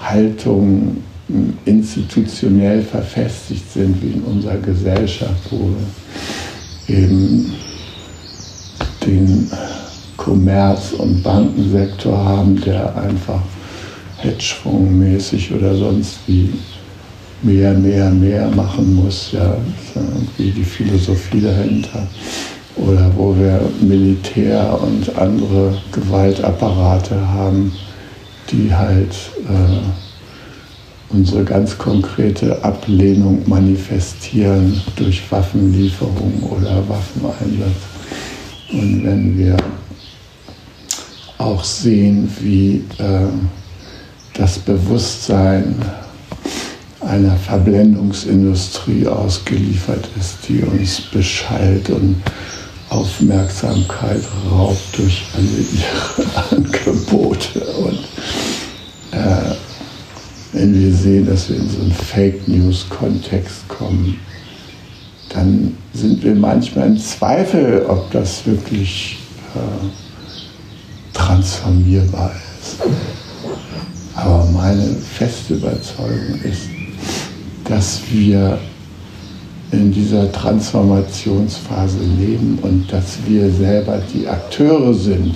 Haltungen 0.00 1.02
hm, 1.28 1.54
institutionell 1.64 2.82
verfestigt 2.82 3.72
sind, 3.72 4.02
wie 4.02 4.12
in 4.12 4.22
unserer 4.22 4.58
Gesellschaft, 4.58 5.50
wo 5.50 5.70
wir 6.88 6.96
eben 6.96 7.52
den 9.06 9.50
Kommerz- 10.16 10.92
und 10.92 11.22
Bankensektor 11.22 12.16
haben, 12.16 12.60
der 12.60 12.94
einfach 12.96 13.40
Hedgefondsmäßig 14.18 15.52
oder 15.52 15.74
sonst 15.74 16.18
wie 16.26 16.52
mehr, 17.42 17.74
mehr, 17.74 18.10
mehr 18.10 18.48
machen 18.50 18.94
muss, 18.94 19.32
ja, 19.32 19.56
wie 20.36 20.50
die 20.50 20.64
Philosophie 20.64 21.40
dahinter. 21.40 22.06
Oder 22.76 23.10
wo 23.16 23.36
wir 23.36 23.60
Militär 23.80 24.78
und 24.82 25.16
andere 25.18 25.76
Gewaltapparate 25.92 27.28
haben, 27.28 27.72
die 28.50 28.74
halt 28.74 29.14
äh, 29.48 31.14
unsere 31.14 31.44
ganz 31.44 31.76
konkrete 31.76 32.64
Ablehnung 32.64 33.42
manifestieren 33.46 34.80
durch 34.96 35.30
Waffenlieferung 35.30 36.42
oder 36.50 36.82
Waffeneinsatz. 36.88 37.76
Und 38.72 39.04
wenn 39.04 39.38
wir 39.38 39.56
auch 41.36 41.62
sehen, 41.62 42.30
wie 42.40 42.84
äh, 42.98 43.26
das 44.34 44.58
Bewusstsein 44.58 45.74
einer 47.00 47.36
Verblendungsindustrie 47.36 49.06
ausgeliefert 49.06 50.08
ist, 50.18 50.36
die 50.48 50.62
uns 50.62 51.00
beschallt 51.00 51.90
und 51.90 52.16
Aufmerksamkeit 52.92 54.22
raubt 54.50 54.98
durch 54.98 55.24
alle 55.34 55.46
ihre 55.46 56.50
Angebote. 56.50 57.60
Und 57.60 57.98
äh, 59.12 59.54
wenn 60.52 60.78
wir 60.78 60.92
sehen, 60.92 61.26
dass 61.26 61.48
wir 61.48 61.56
in 61.56 61.70
so 61.70 61.80
einen 61.80 61.92
Fake 61.92 62.46
News-Kontext 62.46 63.66
kommen, 63.68 64.18
dann 65.30 65.76
sind 65.94 66.22
wir 66.22 66.34
manchmal 66.34 66.88
im 66.88 66.98
Zweifel, 66.98 67.86
ob 67.88 68.10
das 68.10 68.44
wirklich 68.44 69.18
äh, 69.54 71.16
transformierbar 71.16 72.32
ist. 72.60 72.76
Aber 74.14 74.44
meine 74.46 74.94
feste 74.96 75.54
Überzeugung 75.54 76.38
ist, 76.42 76.68
dass 77.64 78.00
wir 78.10 78.58
in 79.72 79.90
dieser 79.90 80.30
Transformationsphase 80.30 81.98
leben 82.18 82.58
und 82.62 82.92
dass 82.92 83.18
wir 83.26 83.50
selber 83.50 84.00
die 84.12 84.28
Akteure 84.28 84.92
sind 84.92 85.34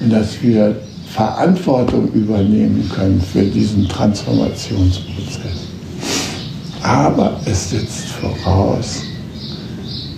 und 0.00 0.10
dass 0.10 0.40
wir 0.40 0.76
Verantwortung 1.12 2.12
übernehmen 2.12 2.90
können 2.94 3.20
für 3.20 3.42
diesen 3.42 3.88
Transformationsprozess. 3.88 5.68
Aber 6.82 7.40
es 7.44 7.70
setzt 7.70 8.06
voraus, 8.06 9.02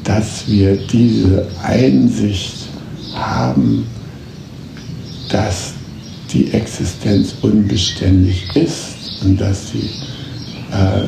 dass 0.04 0.46
wir 0.46 0.76
diese 0.76 1.46
Einsicht 1.62 2.54
haben, 3.14 3.86
dass 5.28 5.74
die 6.32 6.52
Existenz 6.52 7.34
unbeständig 7.42 8.54
ist 8.54 9.22
und 9.22 9.40
dass 9.40 9.70
sie, 9.70 9.90
äh, 10.72 11.06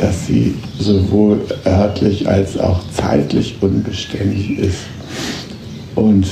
dass 0.00 0.26
sie 0.26 0.54
sowohl 0.78 1.40
örtlich 1.66 2.28
als 2.28 2.56
auch 2.58 2.80
zeitlich 2.94 3.56
unbeständig 3.60 4.58
ist 4.58 4.78
und 5.94 6.26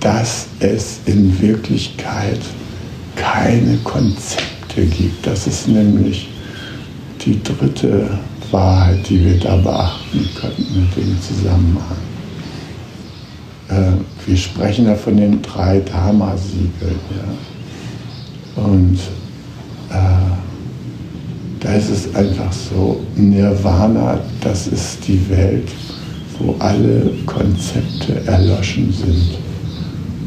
dass 0.00 0.46
es 0.60 1.00
in 1.06 1.40
Wirklichkeit 1.40 2.40
keine 3.16 3.76
Konzepte 3.78 4.84
gibt. 4.86 5.26
Das 5.26 5.46
ist 5.46 5.68
nämlich 5.68 6.28
die 7.24 7.42
dritte 7.42 8.18
Wahrheit, 8.50 9.08
die 9.08 9.24
wir 9.24 9.38
da 9.38 9.56
beachten 9.56 10.28
könnten 10.40 10.80
mit 10.80 10.96
dem 10.96 11.20
Zusammenhang. 11.20 11.96
Äh, 13.68 14.28
wir 14.28 14.36
sprechen 14.36 14.86
da 14.86 14.94
von 14.94 15.16
den 15.16 15.42
drei 15.42 15.80
Dharma-Siegeln. 15.80 17.00
Ja. 18.56 18.62
Und 18.62 18.98
äh, 19.90 20.45
da 21.66 21.72
ist 21.72 21.90
es 21.90 22.14
einfach 22.14 22.52
so, 22.52 23.00
Nirvana, 23.16 24.20
das 24.40 24.68
ist 24.68 24.98
die 25.08 25.28
Welt, 25.28 25.68
wo 26.38 26.54
alle 26.60 27.10
Konzepte 27.26 28.24
erloschen 28.24 28.92
sind. 28.92 29.38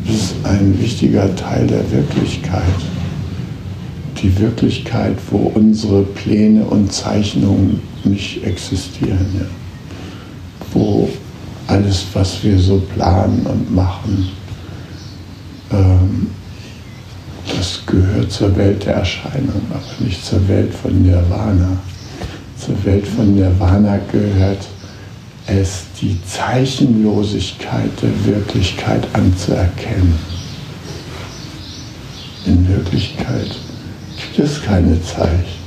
Das 0.06 0.16
ist 0.16 0.36
ein 0.44 0.78
wichtiger 0.82 1.34
Teil 1.38 1.66
der 1.66 1.90
Wirklichkeit. 1.92 2.62
Die 4.22 4.38
Wirklichkeit, 4.38 5.16
wo 5.32 5.50
unsere 5.56 6.04
Pläne 6.04 6.66
und 6.66 6.92
Zeichnungen 6.92 7.80
nicht 8.04 8.44
existieren. 8.44 9.26
Ja. 9.40 9.46
Wo 10.74 11.08
alles, 11.68 12.06
was 12.12 12.44
wir 12.44 12.60
so 12.60 12.84
planen 12.94 13.46
und 13.46 13.74
machen, 13.74 14.28
ähm, 15.72 16.28
zur 18.30 18.56
Welt 18.56 18.86
der 18.86 18.96
Erscheinung, 18.96 19.62
aber 19.70 20.06
nicht 20.06 20.24
zur 20.26 20.48
Welt 20.48 20.74
von 20.74 21.02
Nirvana. 21.02 21.78
Zur 22.58 22.84
Welt 22.86 23.08
von 23.08 23.36
Nirvana 23.36 24.00
gehört 24.12 24.66
es, 25.48 25.84
die 26.02 26.20
Zeichenlosigkeit 26.26 27.90
der 28.02 28.26
Wirklichkeit 28.26 29.08
anzuerkennen. 29.14 30.18
In 32.46 32.68
Wirklichkeit 32.68 33.56
gibt 34.18 34.40
es 34.40 34.62
keine 34.62 35.02
Zeichen, 35.04 35.60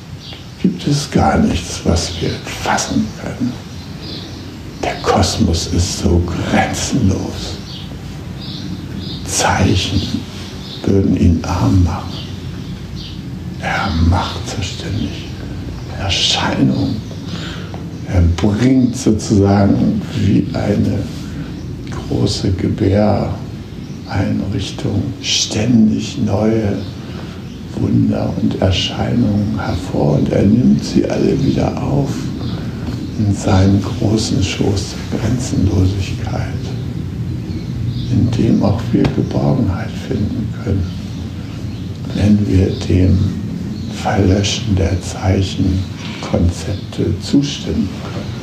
gibt 0.60 0.86
es 0.86 1.10
gar 1.10 1.38
nichts, 1.38 1.80
was 1.84 2.12
wir 2.20 2.30
fassen 2.62 3.06
können. 3.22 3.52
Der 4.82 4.94
Kosmos 4.96 5.68
ist 5.68 5.98
so 6.00 6.22
grenzenlos. 6.26 7.56
Zeichen 9.26 10.02
würden 10.84 11.16
ihn 11.16 11.44
arm 11.44 11.84
machen. 11.84 12.21
Er 13.62 13.90
macht 14.10 14.48
zerständig 14.48 15.28
Erscheinung. 15.98 16.96
Er 18.12 18.20
bringt 18.36 18.96
sozusagen 18.96 20.02
wie 20.20 20.46
eine 20.52 20.98
große 21.90 22.52
Gebäreinrichtung 22.52 25.02
ständig 25.22 26.18
neue 26.18 26.76
Wunder 27.76 28.30
und 28.42 28.60
Erscheinungen 28.60 29.58
hervor 29.64 30.18
und 30.18 30.28
er 30.30 30.42
nimmt 30.42 30.84
sie 30.84 31.08
alle 31.08 31.42
wieder 31.42 31.82
auf 31.82 32.10
in 33.18 33.34
seinen 33.34 33.80
großen 33.80 34.42
Schoß 34.42 34.94
der 35.12 35.20
Grenzenlosigkeit, 35.20 36.48
in 38.10 38.30
dem 38.32 38.62
auch 38.62 38.80
wir 38.90 39.04
Geborgenheit 39.04 39.90
finden 40.08 40.52
können, 40.64 40.86
wenn 42.14 42.46
wir 42.48 42.70
dem 42.88 43.41
Verlöschen 43.92 44.76
der 44.76 45.00
Zeichenkonzepte 45.00 47.18
zustimmen 47.20 47.88
können. 48.02 48.42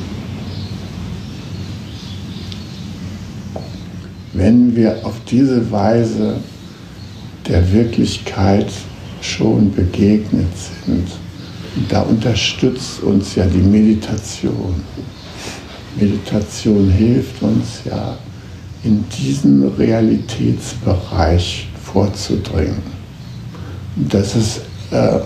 Wenn 4.32 4.76
wir 4.76 5.04
auf 5.04 5.16
diese 5.28 5.70
Weise 5.70 6.36
der 7.46 7.70
Wirklichkeit 7.72 8.72
schon 9.20 9.70
begegnet 9.72 10.48
sind, 10.86 11.08
da 11.88 12.02
unterstützt 12.02 13.02
uns 13.02 13.34
ja 13.34 13.46
die 13.46 13.58
Meditation. 13.58 14.82
Meditation 15.96 16.88
hilft 16.90 17.42
uns 17.42 17.80
ja, 17.84 18.16
in 18.82 19.04
diesen 19.18 19.68
Realitätsbereich 19.74 21.68
vorzudringen. 21.84 22.82
Das 23.96 24.36
ist 24.36 24.60
äh, 24.90 25.18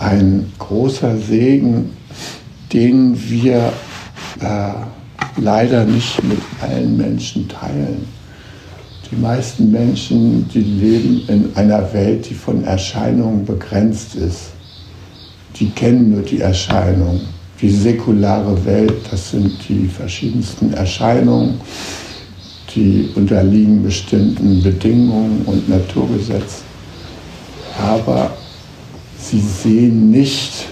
ein 0.00 0.52
großer 0.58 1.16
Segen, 1.16 1.90
den 2.72 3.16
wir 3.30 3.72
äh, 4.40 4.72
leider 5.36 5.84
nicht 5.84 6.22
mit 6.24 6.40
allen 6.60 6.96
Menschen 6.96 7.48
teilen. 7.48 8.06
Die 9.10 9.16
meisten 9.16 9.70
Menschen, 9.70 10.48
die 10.48 10.60
leben 10.60 11.22
in 11.28 11.50
einer 11.54 11.92
Welt, 11.92 12.28
die 12.28 12.34
von 12.34 12.64
Erscheinungen 12.64 13.44
begrenzt 13.44 14.16
ist 14.16 14.50
die 15.60 15.70
kennen 15.70 16.10
nur 16.10 16.22
die 16.22 16.40
Erscheinung. 16.40 17.20
Die 17.60 17.70
säkulare 17.70 18.64
Welt, 18.64 18.94
das 19.10 19.30
sind 19.30 19.52
die 19.68 19.86
verschiedensten 19.86 20.72
Erscheinungen, 20.72 21.60
die 22.74 23.10
unterliegen 23.14 23.82
bestimmten 23.82 24.62
Bedingungen 24.62 25.42
und 25.44 25.68
Naturgesetzen. 25.68 26.64
Aber 27.78 28.30
sie 29.30 29.40
sehen 29.40 30.10
nicht 30.10 30.66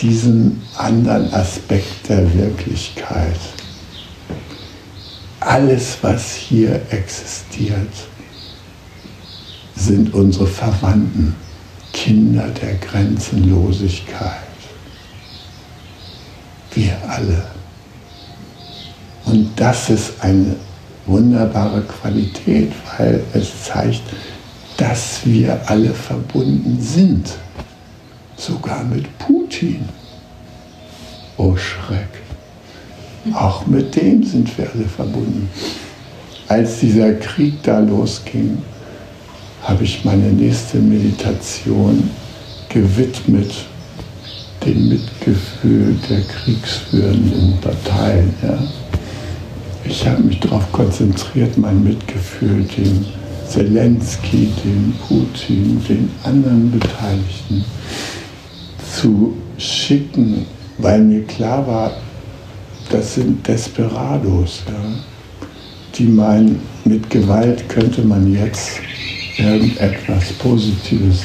diesen 0.00 0.62
anderen 0.76 1.32
Aspekt 1.32 2.08
der 2.08 2.32
Wirklichkeit. 2.34 3.38
Alles, 5.40 5.98
was 6.02 6.34
hier 6.34 6.80
existiert, 6.90 7.92
sind 9.76 10.12
unsere 10.12 10.46
Verwandten. 10.46 11.34
Kinder 11.92 12.48
der 12.48 12.74
Grenzenlosigkeit. 12.74 14.36
Wir 16.74 16.96
alle. 17.08 17.44
Und 19.24 19.50
das 19.56 19.90
ist 19.90 20.12
eine 20.20 20.54
wunderbare 21.06 21.82
Qualität, 21.82 22.72
weil 22.96 23.24
es 23.32 23.64
zeigt, 23.64 24.02
dass 24.78 25.20
wir 25.24 25.60
alle 25.66 25.92
verbunden 25.92 26.78
sind. 26.80 27.28
sogar 28.38 28.84
mit 28.84 29.06
Putin. 29.18 29.80
Oh 31.36 31.56
Schreck. 31.56 32.08
Auch 33.34 33.66
mit 33.66 33.94
dem 33.96 34.22
sind 34.22 34.56
wir 34.56 34.70
alle 34.72 34.84
verbunden. 34.84 35.50
Als 36.46 36.78
dieser 36.78 37.12
Krieg 37.14 37.62
da 37.64 37.80
losging, 37.80 38.58
habe 39.62 39.84
ich 39.84 40.04
meine 40.04 40.32
nächste 40.32 40.78
Meditation 40.78 42.08
gewidmet 42.68 43.52
dem 44.64 44.88
Mitgefühl 44.88 45.96
der 46.08 46.22
kriegsführenden 46.22 47.58
Parteien. 47.60 48.32
Ja. 48.42 48.58
Ich 49.84 50.06
habe 50.06 50.22
mich 50.22 50.38
darauf 50.40 50.70
konzentriert, 50.72 51.58
mein 51.58 51.82
Mitgefühl 51.82 52.64
dem 52.76 53.04
Zelensky, 53.48 54.48
dem 54.64 54.94
Putin, 55.06 55.82
den 55.88 56.10
anderen 56.22 56.70
Beteiligten 56.70 57.64
zu 58.94 59.34
schicken, 59.56 60.46
weil 60.78 61.00
mir 61.00 61.24
klar 61.24 61.66
war, 61.66 61.92
das 62.90 63.14
sind 63.14 63.46
Desperados, 63.46 64.62
ja, 64.66 64.74
die 65.96 66.04
meinen, 66.04 66.60
mit 66.84 67.10
Gewalt 67.10 67.68
könnte 67.68 68.02
man 68.02 68.32
jetzt 68.32 68.80
irgendetwas 69.36 70.32
Positives 70.34 71.22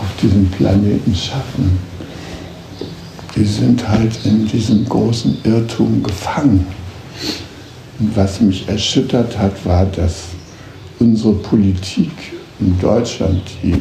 auf 0.00 0.20
diesem 0.22 0.48
Planeten 0.50 1.14
schaffen. 1.14 1.78
Die 3.34 3.44
sind 3.44 3.86
halt 3.86 4.18
in 4.24 4.46
diesem 4.46 4.88
großen 4.88 5.38
Irrtum 5.44 6.02
gefangen. 6.02 6.66
Und 7.98 8.16
was 8.16 8.40
mich 8.40 8.68
erschüttert 8.68 9.36
hat, 9.38 9.64
war, 9.64 9.86
dass 9.86 10.35
unsere 10.98 11.34
Politik 11.34 12.10
in 12.60 12.78
Deutschland, 12.80 13.42
die 13.62 13.74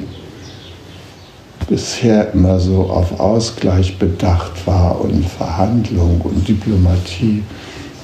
bisher 1.67 2.31
immer 2.33 2.59
so 2.59 2.83
auf 2.83 3.19
Ausgleich 3.19 3.97
bedacht 3.97 4.67
war 4.67 5.01
und 5.01 5.25
Verhandlung 5.25 6.21
und 6.21 6.47
Diplomatie, 6.47 7.43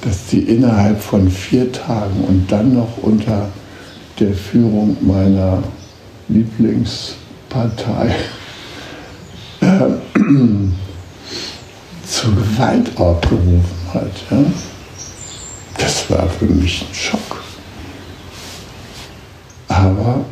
dass 0.02 0.26
die 0.28 0.39
innerhalb 0.39 1.00
von 1.00 1.30
vier 1.30 1.71
Tagen 1.71 2.24
und 2.28 2.52
dann 2.52 2.74
noch 2.74 2.97
unter 3.02 3.50
der 4.19 4.34
Führung 4.34 4.97
meiner 5.02 5.62
Lieblingspartei 6.28 8.15
äh, 9.62 9.67
zur 12.08 12.36
Gewalt 12.36 12.97
aufgerufen 12.97 13.63
hat. 13.93 14.12
Ja? 14.32 14.38
Das 15.78 16.10
war 16.10 16.28
für 16.30 16.45
mich 16.45 16.86
ein 16.89 16.93
Schock. 16.93 17.21
Aber 19.82 20.26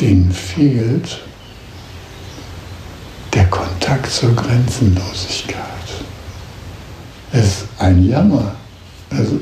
denen 0.00 0.32
fehlt 0.32 1.20
der 3.32 3.44
Kontakt 3.46 4.10
zur 4.10 4.34
Grenzenlosigkeit. 4.34 5.62
Es 7.30 7.44
ist 7.44 7.64
ein 7.78 8.04
Jammer, 8.04 8.56
also 9.10 9.38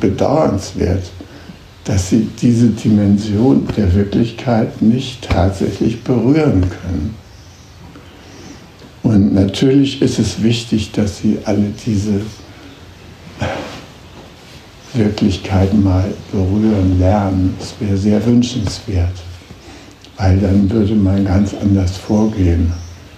bedauernswert, 0.00 1.08
dass 1.84 2.10
sie 2.10 2.28
diese 2.42 2.70
Dimension 2.70 3.68
der 3.76 3.94
Wirklichkeit 3.94 4.82
nicht 4.82 5.22
tatsächlich 5.22 6.02
berühren 6.02 6.68
können. 6.68 7.14
Und 9.04 9.34
natürlich 9.34 10.02
ist 10.02 10.18
es 10.18 10.42
wichtig, 10.42 10.90
dass 10.90 11.18
sie 11.18 11.38
alle 11.44 11.72
diese 11.86 12.22
Wirklichkeit 14.94 15.72
mal 15.74 16.12
berühren, 16.32 16.98
lernen. 16.98 17.54
Das 17.58 17.74
wäre 17.80 17.96
sehr 17.96 18.24
wünschenswert, 18.24 19.14
weil 20.16 20.38
dann 20.38 20.70
würde 20.70 20.94
man 20.94 21.24
ganz 21.24 21.54
anders 21.54 21.96
vorgehen, 21.96 22.72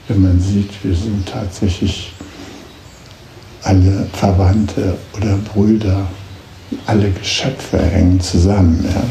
wenn 0.08 0.22
man 0.22 0.40
sieht, 0.40 0.72
wir 0.82 0.94
sind 0.94 1.26
tatsächlich 1.26 2.12
alle 3.62 4.06
Verwandte 4.12 4.96
oder 5.16 5.36
Brüder, 5.36 6.06
alle 6.86 7.10
Geschöpfe 7.10 7.78
hängen 7.78 8.20
zusammen. 8.20 8.84
Ja? 8.92 9.02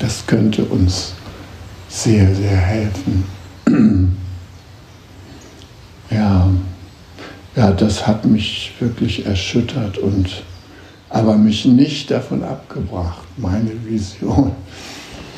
Das 0.00 0.26
könnte 0.26 0.64
uns 0.64 1.14
sehr, 1.88 2.34
sehr 2.34 2.56
helfen. 2.56 3.24
Ja, 6.10 6.48
ja, 7.56 7.72
das 7.72 8.06
hat 8.06 8.24
mich 8.24 8.72
wirklich 8.78 9.26
erschüttert 9.26 9.98
und 9.98 10.44
aber 11.14 11.36
mich 11.36 11.64
nicht 11.64 12.10
davon 12.10 12.42
abgebracht, 12.42 13.22
meine 13.36 13.70
Vision 13.84 14.50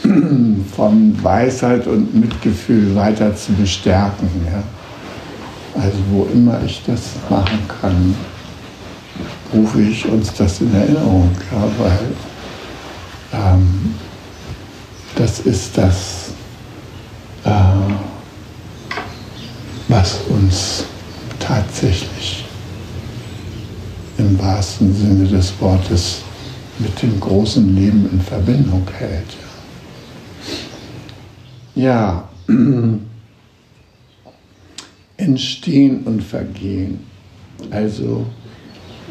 von 0.75 1.23
Weisheit 1.23 1.87
und 1.87 2.15
Mitgefühl 2.15 2.97
weiter 2.97 3.37
zu 3.37 3.53
bestärken. 3.53 4.27
Ja. 4.47 4.63
Also 5.79 5.99
wo 6.11 6.27
immer 6.33 6.59
ich 6.65 6.83
das 6.87 7.03
machen 7.29 7.59
kann, 7.69 8.15
rufe 9.53 9.83
ich 9.83 10.09
uns 10.09 10.33
das 10.33 10.63
in 10.63 10.75
Erinnerung, 10.75 11.31
ja, 11.53 11.69
weil 11.79 12.07
ähm, 13.35 13.95
das 15.15 15.41
ist 15.41 15.77
das, 15.77 16.31
äh, 17.45 17.51
was 19.89 20.21
uns 20.31 20.85
tatsächlich 21.39 22.46
im 24.19 24.39
wahrsten 24.39 24.95
Sinne 24.95 25.27
des 25.27 25.53
Wortes 25.61 26.23
mit 26.79 27.03
dem 27.03 27.19
großen 27.21 27.75
Leben 27.75 28.09
in 28.13 28.21
Verbindung 28.21 28.87
hält. 28.99 29.37
Ja, 31.75 32.29
entstehen 35.17 36.03
und 36.05 36.23
vergehen. 36.23 37.01
Also 37.71 38.27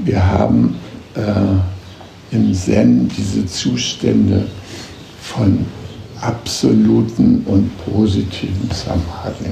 wir 0.04 0.26
haben 0.26 0.76
äh, 1.16 2.36
im 2.36 2.54
Zen 2.54 3.10
diese 3.16 3.46
Zustände 3.46 4.46
von 5.22 5.66
absoluten 6.22 7.44
und 7.46 7.70
positiven 7.86 8.70
Samadhi. 8.72 9.52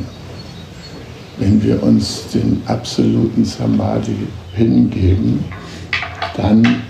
Wenn 1.38 1.62
wir 1.64 1.82
uns 1.82 2.28
den 2.34 2.62
absoluten 2.66 3.46
Samadhi 3.46 4.28
hingeben, 4.56 5.44
dann 6.36 6.84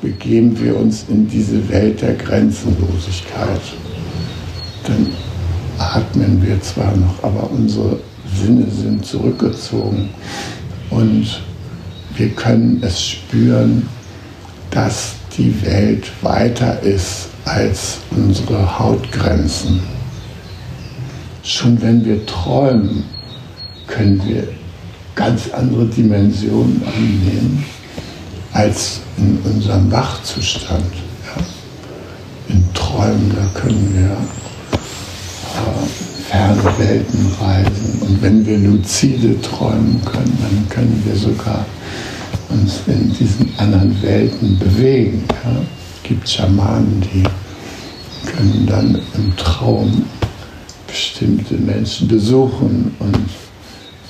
begeben 0.00 0.58
wir 0.60 0.76
uns 0.76 1.04
in 1.08 1.28
diese 1.28 1.68
Welt 1.68 2.00
der 2.00 2.14
Grenzenlosigkeit. 2.14 3.60
Dann 4.86 5.08
atmen 5.78 6.42
wir 6.44 6.60
zwar 6.62 6.94
noch, 6.96 7.22
aber 7.22 7.50
unsere 7.50 7.98
Sinne 8.34 8.66
sind 8.70 9.04
zurückgezogen 9.04 10.10
und 10.90 11.42
wir 12.16 12.28
können 12.30 12.82
es 12.82 13.02
spüren, 13.02 13.88
dass 14.70 15.14
die 15.36 15.54
Welt 15.64 16.10
weiter 16.22 16.82
ist 16.82 17.28
als 17.44 17.98
unsere 18.10 18.78
Hautgrenzen. 18.78 19.80
Schon 21.42 21.80
wenn 21.80 22.04
wir 22.04 22.24
träumen, 22.26 23.04
können 23.86 24.22
wir 24.26 24.48
ganz 25.14 25.50
andere 25.50 25.86
Dimensionen 25.86 26.82
annehmen 26.86 27.64
als 28.52 29.00
in 29.16 29.38
unserem 29.44 29.90
Wachzustand. 29.90 30.84
Ja. 31.24 32.54
In 32.54 32.64
Träumen, 32.74 33.32
da 33.34 33.60
können 33.60 33.94
wir 33.94 34.10
äh, 35.56 36.30
ferne 36.30 36.78
Welten 36.78 37.26
reisen. 37.40 38.02
Und 38.02 38.22
wenn 38.22 38.46
wir 38.46 38.58
lucide 38.58 39.40
träumen 39.40 40.00
können, 40.04 40.38
dann 40.40 40.68
können 40.68 41.02
wir 41.04 41.16
sogar 41.16 41.64
uns 42.48 42.80
in 42.86 43.12
diesen 43.12 43.52
anderen 43.58 44.00
Welten 44.02 44.58
bewegen. 44.58 45.24
Ja. 45.44 45.50
Es 45.96 46.08
gibt 46.08 46.28
Schamanen, 46.28 47.02
die 47.12 47.22
können 48.26 48.66
dann 48.66 49.00
im 49.14 49.36
Traum 49.36 50.04
bestimmte 50.86 51.54
Menschen 51.54 52.08
besuchen 52.08 52.94
und 52.98 53.28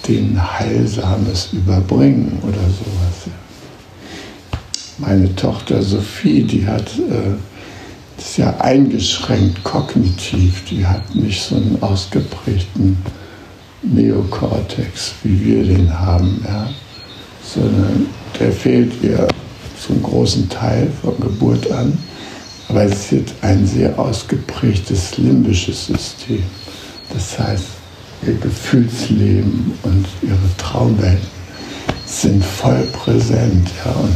denen 0.07 0.41
Heilsames 0.59 1.51
überbringen 1.53 2.39
oder 2.43 2.61
sowas. 2.61 3.35
Meine 4.99 5.35
Tochter 5.35 5.83
Sophie, 5.83 6.43
die 6.43 6.67
hat, 6.67 6.91
äh, 6.99 8.21
ist 8.21 8.37
ja 8.37 8.55
eingeschränkt 8.59 9.65
kognitiv, 9.65 10.65
die 10.71 10.87
hat 10.87 11.15
nicht 11.15 11.43
so 11.43 11.57
einen 11.57 11.79
ausgeprägten 11.81 12.99
Neokortex, 13.83 15.15
wie 15.23 15.45
wir 15.45 15.65
den 15.65 15.99
haben, 15.99 16.45
ja, 16.47 16.69
sondern 17.43 18.07
der 18.39 18.53
fehlt 18.53 18.93
ihr 19.03 19.27
zum 19.81 20.03
großen 20.03 20.49
Teil 20.49 20.93
von 21.01 21.19
Geburt 21.19 21.71
an. 21.71 21.97
Aber 22.69 22.89
sie 22.89 23.21
hat 23.21 23.33
ein 23.41 23.67
sehr 23.67 23.99
ausgeprägtes 23.99 25.19
limbisches 25.19 25.87
System. 25.87 26.43
Das 27.13 27.39
heißt, 27.39 27.80
ihr 28.27 28.35
Gefühlsleben 28.35 29.73
und 29.83 30.07
ihre 30.23 30.57
Traumwelt 30.59 31.21
sind 32.07 32.45
voll 32.45 32.87
präsent. 32.93 33.69
Ja, 33.85 33.93
und, 33.93 34.15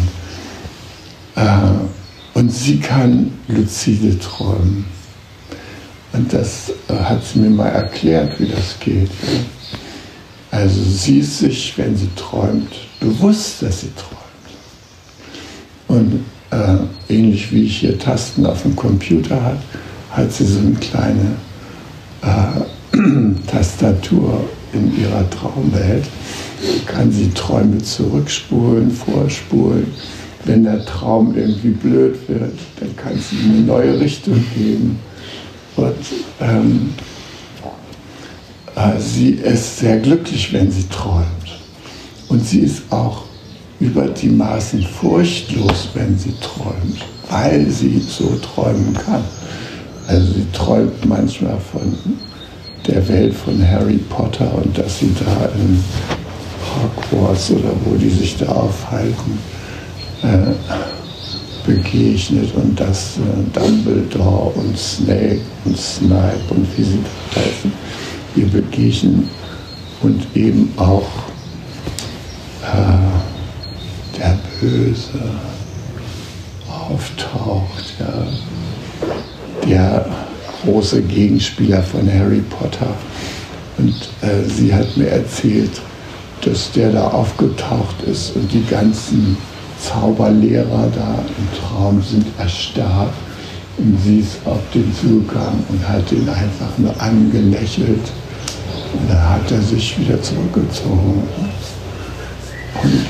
äh, 1.36 2.38
und 2.38 2.50
sie 2.52 2.78
kann 2.78 3.32
lucide 3.48 4.18
träumen. 4.18 4.84
Und 6.12 6.32
das 6.32 6.72
äh, 6.88 6.94
hat 6.94 7.24
sie 7.24 7.40
mir 7.40 7.50
mal 7.50 7.68
erklärt, 7.68 8.38
wie 8.38 8.46
das 8.46 8.78
geht. 8.80 9.10
Also 10.50 10.82
sie 10.82 11.18
ist 11.18 11.38
sich, 11.38 11.76
wenn 11.76 11.96
sie 11.96 12.08
träumt, 12.14 12.72
bewusst, 13.00 13.62
dass 13.62 13.80
sie 13.80 13.92
träumt. 13.94 14.14
Und 15.88 16.24
äh, 16.50 17.12
ähnlich 17.12 17.50
wie 17.50 17.64
ich 17.64 17.78
hier 17.78 17.98
Tasten 17.98 18.46
auf 18.46 18.62
dem 18.62 18.76
Computer 18.76 19.40
habe, 19.40 19.58
hat 20.10 20.32
sie 20.32 20.46
so 20.46 20.60
eine 20.60 20.74
kleine 20.74 21.36
äh, 22.22 22.60
Tastatur 23.46 24.44
in 24.72 25.00
ihrer 25.00 25.28
Traumwelt. 25.30 26.04
Kann 26.86 27.10
sie 27.12 27.30
Träume 27.30 27.78
zurückspulen, 27.78 28.90
vorspulen. 28.90 29.86
Wenn 30.44 30.64
der 30.64 30.84
Traum 30.84 31.34
irgendwie 31.36 31.70
blöd 31.70 32.16
wird, 32.28 32.58
dann 32.78 32.96
kann 32.96 33.18
sie 33.18 33.36
eine 33.44 33.60
neue 33.60 33.98
Richtung 33.98 34.44
geben. 34.54 34.98
Und 35.76 35.94
ähm, 36.40 36.94
äh, 38.76 39.00
sie 39.00 39.30
ist 39.30 39.78
sehr 39.78 39.98
glücklich, 39.98 40.52
wenn 40.52 40.70
sie 40.70 40.84
träumt. 40.88 41.26
Und 42.28 42.46
sie 42.46 42.60
ist 42.60 42.82
auch 42.90 43.24
über 43.80 44.06
die 44.06 44.28
Maßen 44.28 44.82
furchtlos, 44.82 45.88
wenn 45.94 46.18
sie 46.18 46.34
träumt, 46.40 47.04
weil 47.28 47.68
sie 47.70 48.00
so 48.00 48.36
träumen 48.36 48.94
kann. 48.94 49.24
Also 50.06 50.32
sie 50.34 50.46
träumt 50.52 51.04
manchmal 51.06 51.58
von 51.72 51.96
der 52.86 53.06
Welt 53.08 53.34
von 53.34 53.66
Harry 53.66 53.98
Potter 53.98 54.52
und 54.54 54.76
dass 54.76 54.98
sie 54.98 55.14
da 55.18 55.46
in 55.56 55.82
Hogwarts 57.10 57.50
oder 57.50 57.70
wo 57.84 57.94
die 57.96 58.10
sich 58.10 58.36
da 58.36 58.46
aufhalten, 58.46 59.38
äh, 60.22 60.52
begegnet 61.66 62.54
und 62.54 62.78
dass 62.78 63.16
äh, 63.16 63.58
Dumbledore 63.58 64.50
und 64.54 64.78
Snake 64.78 65.40
und 65.64 65.78
Snipe 65.78 66.40
und 66.50 66.66
wie 66.76 66.82
sie 66.82 66.98
da 67.34 67.40
heißen, 67.40 67.72
ihr 68.36 68.46
begegnen 68.46 69.28
und 70.02 70.26
eben 70.34 70.72
auch 70.76 71.08
äh, 72.62 74.18
der 74.18 74.38
Böse 74.60 75.20
auftaucht, 76.68 77.94
ja. 77.98 78.26
der 79.66 80.23
große 80.64 81.02
Gegenspieler 81.02 81.82
von 81.82 82.10
Harry 82.12 82.42
Potter. 82.58 82.94
Und 83.78 83.94
äh, 84.22 84.48
sie 84.48 84.74
hat 84.74 84.96
mir 84.96 85.08
erzählt, 85.08 85.70
dass 86.42 86.70
der 86.72 86.92
da 86.92 87.08
aufgetaucht 87.08 88.02
ist 88.06 88.36
und 88.36 88.52
die 88.52 88.64
ganzen 88.66 89.36
Zauberlehrer 89.80 90.90
da 90.94 91.18
im 91.38 91.58
Traum 91.58 92.02
sind 92.02 92.26
erstarrt. 92.38 93.12
Und 93.76 93.98
sie 94.04 94.20
ist 94.20 94.36
auf 94.44 94.60
den 94.72 94.94
zugegangen 94.94 95.64
und 95.68 95.88
hat 95.88 96.10
ihn 96.12 96.28
einfach 96.28 96.78
nur 96.78 96.94
angelächelt. 97.00 98.12
Und 98.92 99.10
dann 99.10 99.30
hat 99.30 99.50
er 99.50 99.60
sich 99.60 99.98
wieder 99.98 100.20
zurückgezogen. 100.22 101.22
Und 102.82 103.00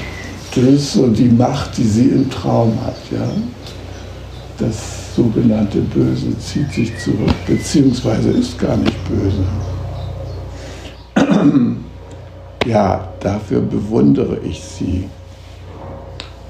das 0.56 0.64
ist 0.64 0.92
so 0.94 1.08
die 1.08 1.28
Macht, 1.28 1.76
die 1.76 1.84
sie 1.84 2.08
im 2.08 2.30
Traum 2.30 2.78
hat. 2.86 2.96
Ja? 3.10 3.28
Das 4.58 5.03
sogenannte 5.14 5.78
Böse 5.78 6.38
zieht 6.38 6.72
sich 6.72 6.98
zurück, 6.98 7.34
beziehungsweise 7.46 8.30
ist 8.30 8.58
gar 8.58 8.76
nicht 8.76 8.96
böse. 9.08 9.44
Ja, 12.66 13.08
dafür 13.20 13.60
bewundere 13.60 14.38
ich 14.42 14.58
sie. 14.58 15.04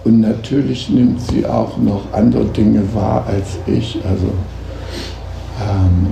Und 0.05 0.21
natürlich 0.21 0.89
nimmt 0.89 1.21
sie 1.21 1.45
auch 1.45 1.77
noch 1.77 2.12
andere 2.12 2.45
Dinge 2.45 2.83
wahr 2.95 3.27
als 3.27 3.59
ich, 3.67 3.99
also 4.09 4.29
ähm, 5.61 6.07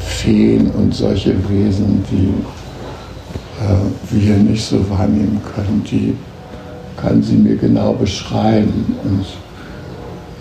Feen 0.00 0.70
und 0.72 0.92
solche 0.92 1.36
Wesen, 1.48 2.02
die 2.10 2.32
äh, 3.62 4.20
wir 4.20 4.36
nicht 4.38 4.64
so 4.64 4.78
wahrnehmen 4.90 5.40
können, 5.54 5.84
die 5.88 6.16
kann 6.96 7.22
sie 7.22 7.36
mir 7.36 7.56
genau 7.56 7.92
beschreiben. 7.92 8.96
Und 9.04 9.26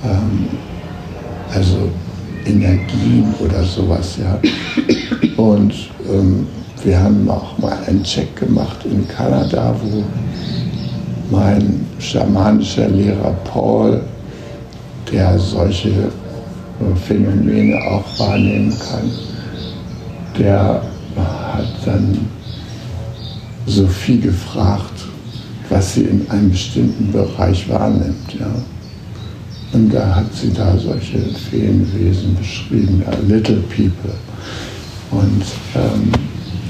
ähm, 0.03 0.47
also 1.53 1.89
Energien 2.45 3.33
oder 3.39 3.63
sowas, 3.63 4.17
ja. 4.17 4.39
Und 5.37 5.73
ähm, 6.09 6.47
wir 6.83 6.99
haben 6.99 7.29
auch 7.29 7.57
mal 7.59 7.77
einen 7.87 8.03
Check 8.03 8.35
gemacht 8.35 8.77
in 8.85 9.07
Kanada, 9.07 9.75
wo 9.83 10.03
mein 11.29 11.85
schamanischer 11.99 12.87
Lehrer 12.89 13.35
Paul, 13.43 14.01
der 15.11 15.37
solche 15.37 15.89
äh, 15.89 16.95
Phänomene 17.07 17.77
auch 17.89 18.19
wahrnehmen 18.19 18.71
kann, 18.71 19.11
der 20.39 20.81
hat 21.15 21.67
dann 21.85 22.17
Sophie 23.67 24.19
gefragt, 24.19 25.05
was 25.69 25.93
sie 25.93 26.03
in 26.03 26.29
einem 26.29 26.51
bestimmten 26.51 27.11
Bereich 27.11 27.69
wahrnimmt. 27.69 28.33
Ja. 28.39 28.47
Und 29.73 29.93
da 29.93 30.15
hat 30.15 30.33
sie 30.35 30.51
da 30.51 30.77
solche 30.77 31.19
Feenwesen 31.49 32.35
beschrieben, 32.35 33.03
ja, 33.05 33.17
Little 33.27 33.63
People. 33.69 34.13
Und 35.11 35.43
ähm, 35.75 36.11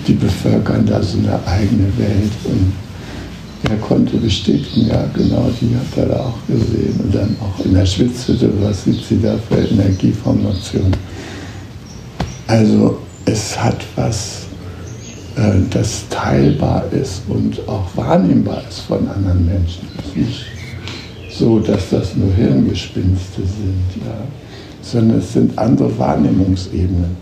die 0.08 0.14
bevölkern 0.14 0.86
da 0.86 1.02
so 1.02 1.18
eine 1.18 1.40
eigene 1.46 1.88
Welt. 1.98 2.32
Und 2.46 2.74
er 3.70 3.78
konnte 3.78 4.18
bestätigen, 4.18 4.88
ja 4.88 5.06
genau, 5.16 5.50
die 5.60 5.76
hat 5.76 5.98
er 5.98 6.16
da 6.16 6.20
auch 6.22 6.38
gesehen. 6.48 7.00
Und 7.04 7.16
dann 7.16 7.36
auch 7.40 7.66
in 7.66 7.74
der 7.74 7.86
Schwitzhütte, 7.86 8.52
was 8.62 8.84
sieht 8.84 9.04
sie 9.04 9.20
da 9.20 9.36
für 9.50 9.58
Energieformation. 9.58 10.92
Also 12.48 13.00
es 13.26 13.58
hat 13.62 13.84
was, 13.96 14.48
äh, 15.38 15.60
das 15.70 16.08
teilbar 16.10 16.86
ist 16.92 17.22
und 17.28 17.68
auch 17.68 17.86
wahrnehmbar 17.96 18.62
ist 18.70 18.82
von 18.82 19.08
anderen 19.08 19.46
Menschen. 19.46 19.88
Nicht 20.16 20.51
so, 21.32 21.60
dass 21.60 21.90
das 21.90 22.16
nur 22.16 22.34
Hirngespinste 22.34 23.42
sind, 23.42 24.04
ja, 24.06 24.18
sondern 24.82 25.20
es 25.20 25.34
sind 25.34 25.58
andere 25.58 25.98
Wahrnehmungsebenen. 25.98 27.16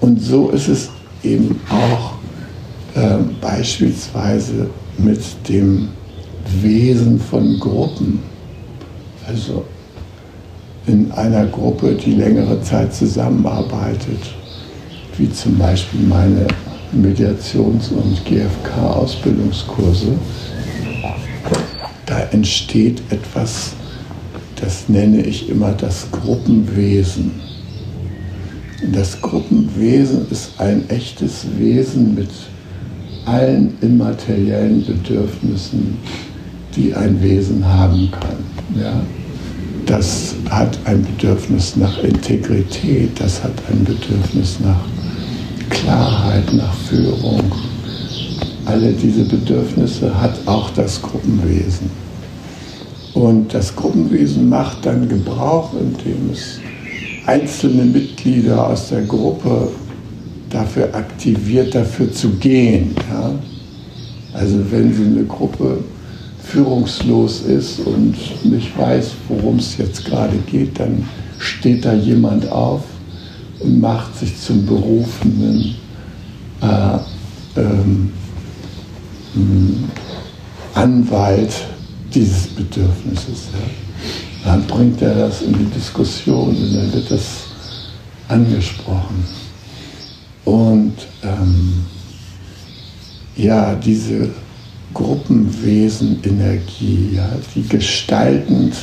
Und 0.00 0.20
so 0.20 0.50
ist 0.50 0.68
es 0.68 0.90
eben 1.22 1.60
auch 1.70 2.14
äh, 2.94 3.18
beispielsweise 3.40 4.68
mit 4.98 5.20
dem 5.48 5.88
Wesen 6.60 7.18
von 7.20 7.58
Gruppen. 7.60 8.20
Also 9.26 9.64
in 10.86 11.10
einer 11.12 11.46
Gruppe, 11.46 11.94
die 11.94 12.14
längere 12.14 12.60
Zeit 12.62 12.92
zusammenarbeitet, 12.92 14.18
wie 15.16 15.30
zum 15.30 15.56
Beispiel 15.56 16.00
meine 16.00 16.46
Mediations- 16.92 17.90
und 17.92 18.24
GFK-Ausbildungskurse, 18.24 20.08
da 22.12 22.28
entsteht 22.30 23.00
etwas, 23.08 23.72
das 24.60 24.86
nenne 24.86 25.22
ich 25.22 25.48
immer 25.48 25.72
das 25.72 26.08
Gruppenwesen. 26.10 27.32
Das 28.92 29.18
Gruppenwesen 29.22 30.26
ist 30.30 30.50
ein 30.58 30.90
echtes 30.90 31.46
Wesen 31.56 32.14
mit 32.14 32.28
allen 33.24 33.78
immateriellen 33.80 34.84
Bedürfnissen, 34.84 35.96
die 36.76 36.92
ein 36.94 37.22
Wesen 37.22 37.64
haben 37.64 38.10
kann. 38.10 38.44
Ja? 38.78 39.00
Das 39.86 40.34
hat 40.50 40.78
ein 40.84 41.02
Bedürfnis 41.02 41.76
nach 41.76 41.96
Integrität, 42.04 43.18
das 43.18 43.42
hat 43.42 43.54
ein 43.70 43.84
Bedürfnis 43.84 44.58
nach 44.60 44.84
Klarheit, 45.70 46.52
nach 46.52 46.74
Führung. 46.74 47.40
Alle 48.66 48.92
diese 48.92 49.24
Bedürfnisse 49.24 50.20
hat 50.20 50.36
auch 50.46 50.68
das 50.70 51.00
Gruppenwesen. 51.00 52.01
Und 53.14 53.52
das 53.52 53.74
Gruppenwesen 53.76 54.48
macht 54.48 54.86
dann 54.86 55.08
Gebrauch, 55.08 55.72
indem 55.74 56.30
es 56.32 56.58
einzelne 57.26 57.84
Mitglieder 57.84 58.68
aus 58.68 58.88
der 58.88 59.02
Gruppe 59.02 59.68
dafür 60.48 60.94
aktiviert, 60.94 61.74
dafür 61.74 62.10
zu 62.12 62.30
gehen. 62.30 62.94
Ja? 63.10 63.32
Also 64.32 64.58
wenn 64.70 64.94
sie 64.94 65.04
eine 65.04 65.24
Gruppe 65.24 65.78
führungslos 66.42 67.42
ist 67.42 67.80
und 67.80 68.16
nicht 68.44 68.76
weiß, 68.76 69.12
worum 69.28 69.58
es 69.58 69.76
jetzt 69.76 70.04
gerade 70.04 70.36
geht, 70.50 70.80
dann 70.80 71.06
steht 71.38 71.84
da 71.84 71.92
jemand 71.92 72.50
auf 72.50 72.82
und 73.60 73.80
macht 73.80 74.18
sich 74.18 74.38
zum 74.40 74.66
berufenen 74.66 75.76
äh, 76.60 77.60
ähm, 77.60 78.12
Anwalt 80.74 81.52
dieses 82.14 82.46
Bedürfnisses. 82.48 83.48
Ja. 83.52 83.58
Dann 84.44 84.66
bringt 84.66 85.00
er 85.02 85.14
das 85.14 85.42
in 85.42 85.52
die 85.52 85.66
Diskussion 85.66 86.48
und 86.48 86.74
dann 86.74 86.92
wird 86.92 87.08
das 87.10 87.44
angesprochen. 88.28 89.24
Und 90.44 90.94
ähm, 91.22 91.84
ja, 93.36 93.74
diese 93.74 94.30
Gruppenwesen-Energie, 94.94 97.10
ja, 97.14 97.30
die 97.54 97.62
gestaltend 97.66 98.74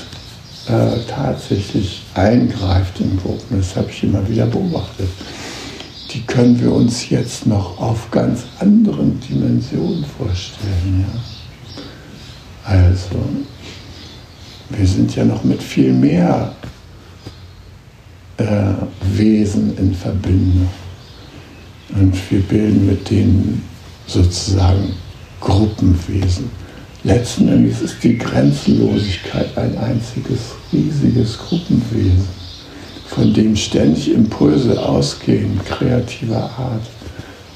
äh, 0.68 1.00
tatsächlich 1.08 2.04
eingreift 2.16 3.00
in 3.02 3.18
Gruppen, 3.18 3.58
das 3.58 3.76
habe 3.76 3.90
ich 3.92 4.04
immer 4.04 4.28
wieder 4.28 4.46
beobachtet, 4.46 5.10
die 6.14 6.22
können 6.22 6.60
wir 6.60 6.74
uns 6.74 7.10
jetzt 7.10 7.46
noch 7.46 7.80
auf 7.80 8.10
ganz 8.10 8.46
anderen 8.60 9.20
Dimensionen 9.20 10.06
vorstellen. 10.18 11.06
Ja? 11.08 11.39
Also, 12.70 13.18
wir 14.70 14.86
sind 14.86 15.16
ja 15.16 15.26
noch 15.26 15.44
mit 15.44 15.62
viel 15.62 15.92
mehr 15.92 16.54
äh, 18.38 18.74
Wesen 19.18 19.76
in 19.80 19.96
Verbindung. 19.96 20.70
Und 21.96 22.14
wir 22.30 22.42
bilden 22.42 22.86
mit 22.86 23.10
denen 23.10 23.64
sozusagen 24.06 24.94
Gruppenwesen. 25.42 26.52
Letzten 27.04 27.48
Endes 27.48 27.82
ist 27.82 28.04
die 28.04 28.20
Grenzenlosigkeit 28.20 29.58
ein 29.58 29.76
einziges 29.80 30.40
riesiges 30.72 31.40
Gruppenwesen, 31.40 32.28
von 33.08 33.34
dem 33.34 33.56
ständig 33.56 34.14
Impulse 34.14 34.80
ausgehen, 34.80 35.60
kreativer 35.66 36.44
Art, 36.44 36.84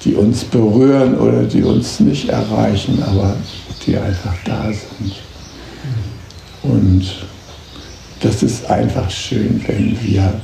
die 0.04 0.16
uns 0.16 0.44
berühren 0.44 1.20
oder 1.20 1.44
die 1.44 1.62
uns 1.62 2.00
nicht 2.00 2.30
erreichen, 2.30 3.04
aber 3.04 3.36
die 3.86 3.98
einfach 3.98 4.36
da 4.46 4.66
sind. 4.66 5.16
Und 6.64 7.26
das 8.22 8.44
ist 8.44 8.70
einfach 8.70 9.10
schön, 9.10 9.62
wenn 9.68 9.98
wir 10.02 10.42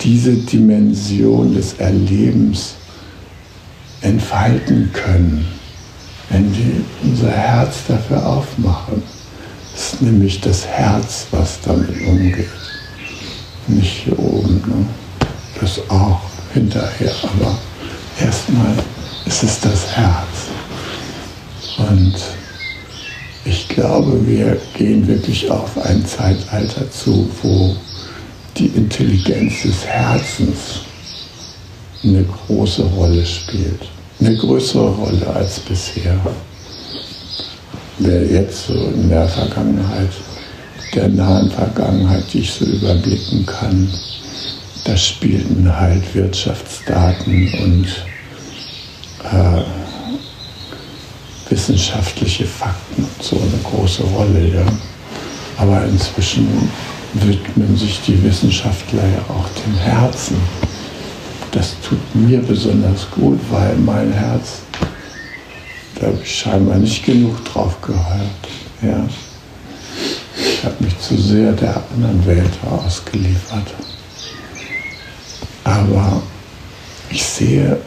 diese 0.00 0.34
Dimension 0.34 1.54
des 1.54 1.74
Erlebens 1.74 2.74
entfalten 4.00 4.90
können 4.92 5.58
wenn 6.30 6.54
wir 6.54 6.84
unser 7.02 7.30
Herz 7.30 7.76
dafür 7.86 8.24
aufmachen. 8.26 9.02
Es 9.74 9.94
ist 9.94 10.02
nämlich 10.02 10.40
das 10.40 10.66
Herz, 10.66 11.26
was 11.30 11.60
damit 11.60 11.90
umgeht. 12.06 12.48
Nicht 13.66 14.04
hier 14.04 14.18
oben. 14.18 14.62
Ne? 14.66 14.86
Das 15.60 15.80
auch 15.88 16.20
hinterher, 16.52 17.12
aber 17.22 17.56
erstmal 18.20 18.74
ist 19.26 19.42
es 19.42 19.60
das 19.60 19.86
Herz. 19.96 20.48
Und 21.78 22.14
glaube, 23.78 24.26
wir 24.26 24.58
gehen 24.76 25.06
wirklich 25.06 25.50
auf 25.50 25.78
ein 25.78 26.04
Zeitalter 26.04 26.90
zu, 26.90 27.28
wo 27.42 27.76
die 28.56 28.66
Intelligenz 28.66 29.62
des 29.62 29.86
Herzens 29.86 30.80
eine 32.02 32.24
große 32.24 32.82
Rolle 32.82 33.24
spielt 33.24 33.88
eine 34.20 34.36
größere 34.36 34.90
Rolle 34.90 35.26
als 35.34 35.60
bisher. 35.60 36.18
Wer 37.98 38.24
jetzt 38.26 38.66
so 38.66 38.74
in 38.74 39.08
der 39.08 39.28
Vergangenheit, 39.28 40.10
der 40.94 41.08
nahen 41.08 41.50
Vergangenheit, 41.50 42.24
die 42.32 42.40
ich 42.40 42.52
so 42.52 42.64
überblicken 42.64 43.44
kann, 43.46 43.88
da 44.84 44.96
spielten 44.96 45.76
halt 45.76 46.02
Wirtschaftsdaten 46.14 47.52
und 47.62 47.86
äh, 49.24 49.62
wissenschaftliche 51.50 52.46
Fakten 52.46 53.06
so 53.20 53.36
eine 53.36 53.60
große 53.64 54.02
Rolle. 54.04 54.54
Ja. 54.54 54.66
Aber 55.56 55.84
inzwischen 55.84 56.70
widmen 57.14 57.76
sich 57.76 58.00
die 58.06 58.22
Wissenschaftler 58.22 59.02
ja 59.02 59.34
auch 59.34 59.48
dem 59.64 59.76
Herzen 59.78 60.36
das 61.52 61.74
tut 61.80 62.14
mir 62.14 62.40
besonders 62.40 63.10
gut, 63.10 63.40
weil 63.50 63.74
mein 63.76 64.12
Herz, 64.12 64.60
da 65.94 66.06
habe 66.06 66.18
ich 66.22 66.38
scheinbar 66.38 66.76
nicht 66.76 67.04
genug 67.04 67.44
drauf 67.44 67.80
gehört. 67.80 68.48
Ja. 68.82 69.06
Ich 70.36 70.64
habe 70.64 70.76
mich 70.80 70.98
zu 71.00 71.16
sehr 71.20 71.52
der 71.52 71.82
anderen 71.94 72.24
Welt 72.26 72.52
ausgeliefert. 72.64 73.74
Aber 75.64 76.22
ich 77.10 77.24
sehe, 77.24 77.78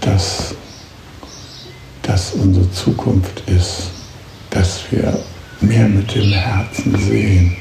dass 0.00 0.54
das 2.06 2.32
unsere 2.32 2.70
Zukunft 2.70 3.42
ist, 3.46 3.90
dass 4.50 4.80
wir 4.90 5.18
mehr 5.60 5.88
mit 5.88 6.14
dem 6.14 6.32
Herzen 6.32 6.96
sehen, 6.98 7.56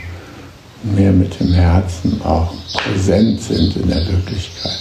mehr 0.83 1.11
mit 1.11 1.39
dem 1.39 1.53
Herzen 1.53 2.21
auch 2.23 2.53
präsent 2.73 3.41
sind 3.41 3.75
in 3.75 3.87
der 3.89 4.07
Wirklichkeit. 4.07 4.79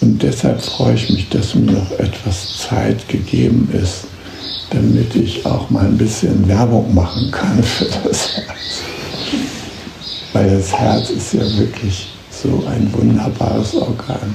Und 0.00 0.22
deshalb 0.22 0.60
freue 0.62 0.94
ich 0.94 1.10
mich, 1.10 1.28
dass 1.28 1.54
mir 1.54 1.72
noch 1.72 1.90
etwas 1.92 2.58
Zeit 2.58 3.08
gegeben 3.08 3.68
ist, 3.72 4.04
damit 4.70 5.14
ich 5.14 5.44
auch 5.44 5.70
mal 5.70 5.86
ein 5.86 5.98
bisschen 5.98 6.48
Werbung 6.48 6.94
machen 6.94 7.30
kann 7.30 7.62
für 7.62 7.86
das 8.04 8.36
Herz. 8.36 8.82
Weil 10.32 10.56
das 10.56 10.72
Herz 10.72 11.10
ist 11.10 11.34
ja 11.34 11.56
wirklich 11.58 12.08
so 12.30 12.64
ein 12.66 12.92
wunderbares 12.92 13.74
Organ. 13.74 14.34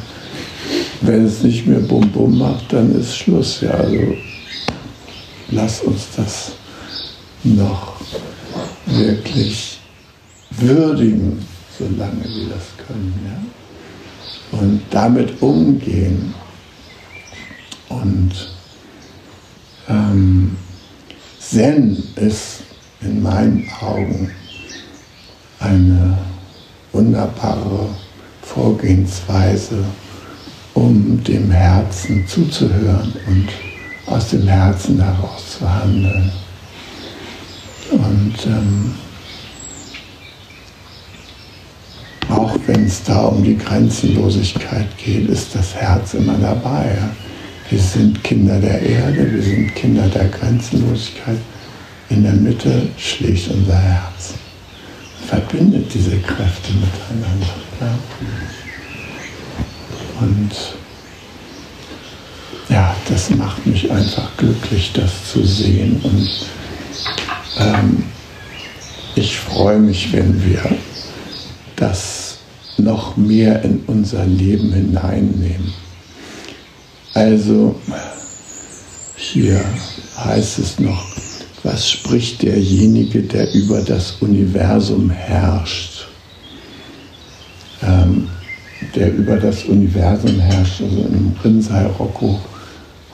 Wenn 1.02 1.26
es 1.26 1.44
nicht 1.44 1.66
mehr 1.66 1.80
Bum 1.80 2.10
Bum 2.12 2.38
macht, 2.38 2.74
dann 2.74 2.94
ist 3.00 3.16
Schluss. 3.16 3.62
Ja, 3.62 3.72
also 3.72 4.16
lass 5.50 5.82
uns 5.82 6.08
das 6.16 6.52
noch 7.44 8.02
wirklich 8.86 9.80
würdigen, 10.52 11.46
solange 11.78 12.24
wir 12.24 12.50
das 12.50 12.86
können. 12.88 13.14
Ja? 13.26 13.50
und 14.52 14.82
damit 14.90 15.42
umgehen. 15.42 16.34
Und 17.90 18.32
ähm, 19.88 20.58
Zen 21.40 22.04
ist 22.16 22.62
in 23.02 23.24
meinen 23.24 23.70
Augen 23.82 24.32
eine 25.60 26.18
wunderbare 26.92 27.90
Vorgehensweise, 28.42 29.84
um 30.74 31.24
dem 31.24 31.52
Herzen 31.52 32.26
zuzuhören 32.28 33.14
und 33.28 33.48
aus 34.06 34.30
dem 34.30 34.48
Herzen 34.48 35.02
heraus 35.02 35.58
zu 35.58 35.70
handeln. 35.70 36.32
Und 37.92 38.36
ähm, 38.46 38.94
Auch 42.30 42.56
wenn 42.68 42.86
es 42.86 43.04
da 43.04 43.26
um 43.26 43.44
die 43.44 43.58
Grenzenlosigkeit 43.58 44.86
geht, 44.98 45.28
ist 45.30 45.56
das 45.56 45.74
Herz 45.74 46.14
immer 46.14 46.38
dabei. 46.38 46.96
Wir 47.70 47.80
sind 47.80 48.24
Kinder 48.24 48.60
der 48.60 48.82
Erde, 48.82 49.34
wir 49.34 49.42
sind 49.42 49.76
Kinder 49.76 50.08
der 50.08 50.28
Grenzenlosigkeit. 50.28 51.38
In 52.10 52.24
der 52.24 52.34
Mitte 52.34 52.88
schlägt 52.98 53.50
unser 53.50 53.78
Herz. 53.78 54.36
Verbindet 55.28 55.92
diese 55.94 56.18
Kräfte 56.18 56.72
miteinander. 56.74 57.48
Ja? 57.82 58.00
Und 60.20 60.52
ja, 62.70 62.96
das 63.08 63.30
macht 63.32 63.66
mich 63.66 63.90
einfach 63.92 64.30
glücklich, 64.38 64.92
das 64.94 65.32
zu 65.32 65.46
sehen. 65.46 66.00
Und 66.04 66.30
ähm, 67.58 68.04
ich 69.16 69.38
freue 69.38 69.80
mich, 69.80 70.12
wenn 70.14 70.46
wir 70.46 70.62
das 71.76 72.38
noch 72.78 73.18
mehr 73.18 73.64
in 73.64 73.82
unser 73.88 74.26
Leben 74.26 74.72
hineinnehmen. 74.74 75.74
Also 77.14 77.76
hier 79.16 79.64
heißt 80.18 80.60
es 80.60 80.80
noch, 80.80 81.06
was 81.64 81.90
spricht 81.90 82.44
derjenige, 82.44 83.22
der 83.24 83.54
über 83.54 83.82
das 83.82 84.14
Universum 84.22 85.10
herrscht? 85.10 86.09
Der 89.00 89.14
über 89.14 89.38
das 89.38 89.64
Universum 89.64 90.42
herrscht, 90.42 90.82
also 90.82 90.98
im 90.98 91.34
Rinzai 91.42 91.86
Rocco 91.86 92.38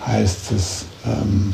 heißt 0.03 0.51
es, 0.53 0.85
ähm, 1.05 1.53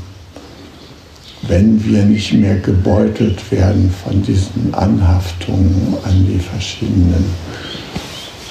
wenn 1.41 1.83
wir 1.83 2.03
nicht 2.03 2.31
mehr 2.31 2.57
gebeutelt 2.59 3.51
werden 3.51 3.91
von 3.91 4.23
diesen 4.23 4.73
Anhaftungen 4.73 5.97
an 6.05 6.25
die 6.25 6.39
verschiedenen 6.39 7.25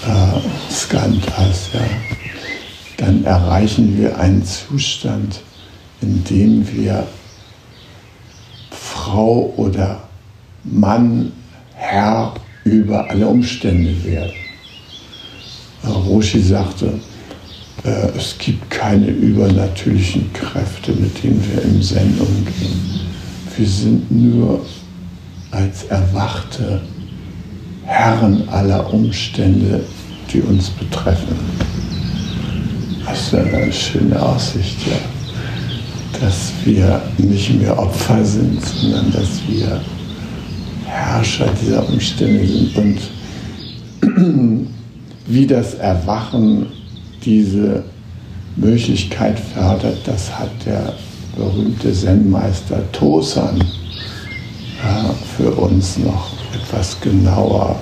äh, 0.06 0.70
Skantas, 0.70 1.70
ja, 1.72 1.80
dann 2.98 3.24
erreichen 3.24 3.96
wir 3.96 4.18
einen 4.18 4.44
Zustand, 4.44 5.40
in 6.02 6.22
dem 6.24 6.70
wir 6.74 7.06
Frau 8.70 9.54
oder 9.56 10.02
Mann, 10.62 11.32
Herr 11.74 12.34
über 12.64 13.08
alle 13.08 13.26
Umstände 13.26 14.04
werden. 14.04 14.49
Roshi 15.88 16.40
sagte, 16.40 16.92
äh, 17.84 18.08
es 18.16 18.36
gibt 18.38 18.70
keine 18.70 19.06
übernatürlichen 19.06 20.32
Kräfte, 20.32 20.92
mit 20.92 21.22
denen 21.22 21.42
wir 21.52 21.62
im 21.62 21.82
Zen 21.82 22.18
umgehen. 22.18 23.00
Wir 23.56 23.66
sind 23.66 24.10
nur 24.10 24.64
als 25.50 25.84
erwachte 25.84 26.80
Herren 27.84 28.48
aller 28.48 28.92
Umstände, 28.92 29.80
die 30.32 30.40
uns 30.42 30.70
betreffen. 30.70 31.36
Das 33.04 33.20
ist 33.20 33.34
eine 33.34 33.72
schöne 33.72 34.20
Aussicht, 34.22 34.76
ja. 34.86 34.96
Dass 36.20 36.52
wir 36.64 37.00
nicht 37.18 37.58
mehr 37.58 37.76
Opfer 37.78 38.24
sind, 38.24 38.64
sondern 38.64 39.10
dass 39.12 39.40
wir 39.48 39.80
Herrscher 40.84 41.46
dieser 41.60 41.88
Umstände 41.88 42.46
sind 42.46 42.76
und 42.76 44.66
wie 45.32 45.46
das 45.46 45.74
Erwachen 45.74 46.66
diese 47.24 47.84
Möglichkeit 48.56 49.38
fördert, 49.38 49.98
das 50.04 50.36
hat 50.36 50.50
der 50.66 50.94
berühmte 51.36 51.92
Zen-Meister 51.92 52.82
Tosan 52.92 53.60
äh, 53.60 55.36
für 55.36 55.52
uns 55.52 55.98
noch 55.98 56.32
etwas 56.52 57.00
genauer 57.00 57.80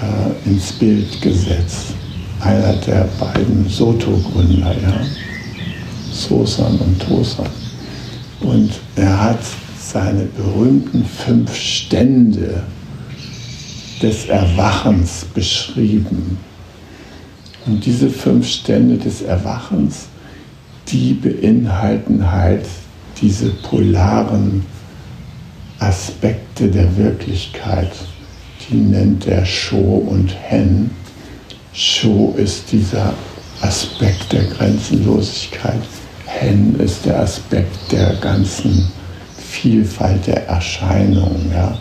äh, 0.00 0.48
ins 0.48 0.72
Bild 0.72 1.20
gesetzt. 1.20 1.94
Einer 2.40 2.74
der 2.74 3.08
beiden 3.18 3.68
Soto-Gründer, 3.68 4.72
ja. 4.80 5.00
Sosan 6.12 6.78
und 6.78 7.02
Tosan. 7.02 7.48
Und 8.40 8.70
er 8.94 9.24
hat 9.24 9.40
seine 9.78 10.24
berühmten 10.24 11.04
fünf 11.04 11.54
Stände 11.54 12.62
des 14.02 14.26
Erwachens 14.26 15.24
beschrieben. 15.34 16.38
Und 17.66 17.84
diese 17.84 18.08
fünf 18.08 18.48
Stände 18.48 18.96
des 18.96 19.22
Erwachens, 19.22 20.06
die 20.88 21.12
beinhalten 21.14 22.30
halt 22.30 22.64
diese 23.20 23.50
polaren 23.50 24.64
Aspekte 25.78 26.68
der 26.68 26.96
Wirklichkeit. 26.96 27.92
Die 28.68 28.76
nennt 28.76 29.26
er 29.26 29.44
Sho 29.44 29.76
und 29.76 30.34
Hen. 30.42 30.90
Sho 31.72 32.34
ist 32.36 32.72
dieser 32.72 33.14
Aspekt 33.60 34.32
der 34.32 34.44
Grenzenlosigkeit. 34.44 35.82
Hen 36.26 36.78
ist 36.80 37.04
der 37.04 37.20
Aspekt 37.20 37.92
der 37.92 38.14
ganzen 38.14 38.90
Vielfalt 39.36 40.26
der 40.26 40.46
Erscheinungen. 40.48 41.50
Ja? 41.52 41.78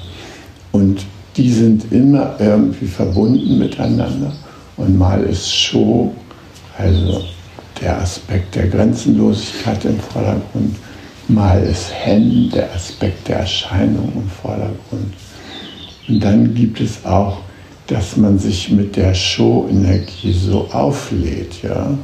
Und 0.72 1.06
die 1.38 1.52
sind 1.52 1.92
immer 1.92 2.36
irgendwie 2.40 2.88
verbunden 2.88 3.60
miteinander. 3.60 4.34
Und 4.76 4.98
mal 4.98 5.22
ist 5.24 5.54
Sho, 5.54 6.14
also 6.78 7.24
der 7.80 8.02
Aspekt 8.02 8.56
der 8.56 8.68
Grenzenlosigkeit 8.68 9.86
im 9.86 10.00
Vordergrund, 10.00 10.76
mal 11.28 11.62
ist 11.62 11.92
Hen, 11.94 12.50
der 12.54 12.74
Aspekt 12.74 13.28
der 13.28 13.40
Erscheinung 13.40 14.12
im 14.16 14.30
Vordergrund. 14.30 15.14
Und 16.08 16.24
dann 16.24 16.56
gibt 16.56 16.82
es 16.82 17.06
auch, 17.06 17.40
dass 17.86 18.18
man 18.18 18.40
sich 18.40 18.72
mit 18.72 18.96
der 18.96 19.14
Show-Energie 19.14 20.34
so 20.34 20.68
auflädt, 20.72 21.62
ja, 21.62 21.98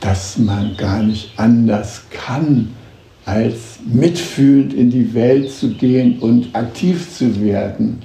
dass 0.00 0.38
man 0.38 0.76
gar 0.76 1.02
nicht 1.02 1.32
anders 1.36 2.02
kann, 2.10 2.74
als 3.26 3.78
mitfühlend 3.84 4.72
in 4.72 4.90
die 4.90 5.12
Welt 5.14 5.52
zu 5.52 5.70
gehen 5.74 6.18
und 6.20 6.54
aktiv 6.54 7.08
zu 7.16 7.40
werden 7.40 8.00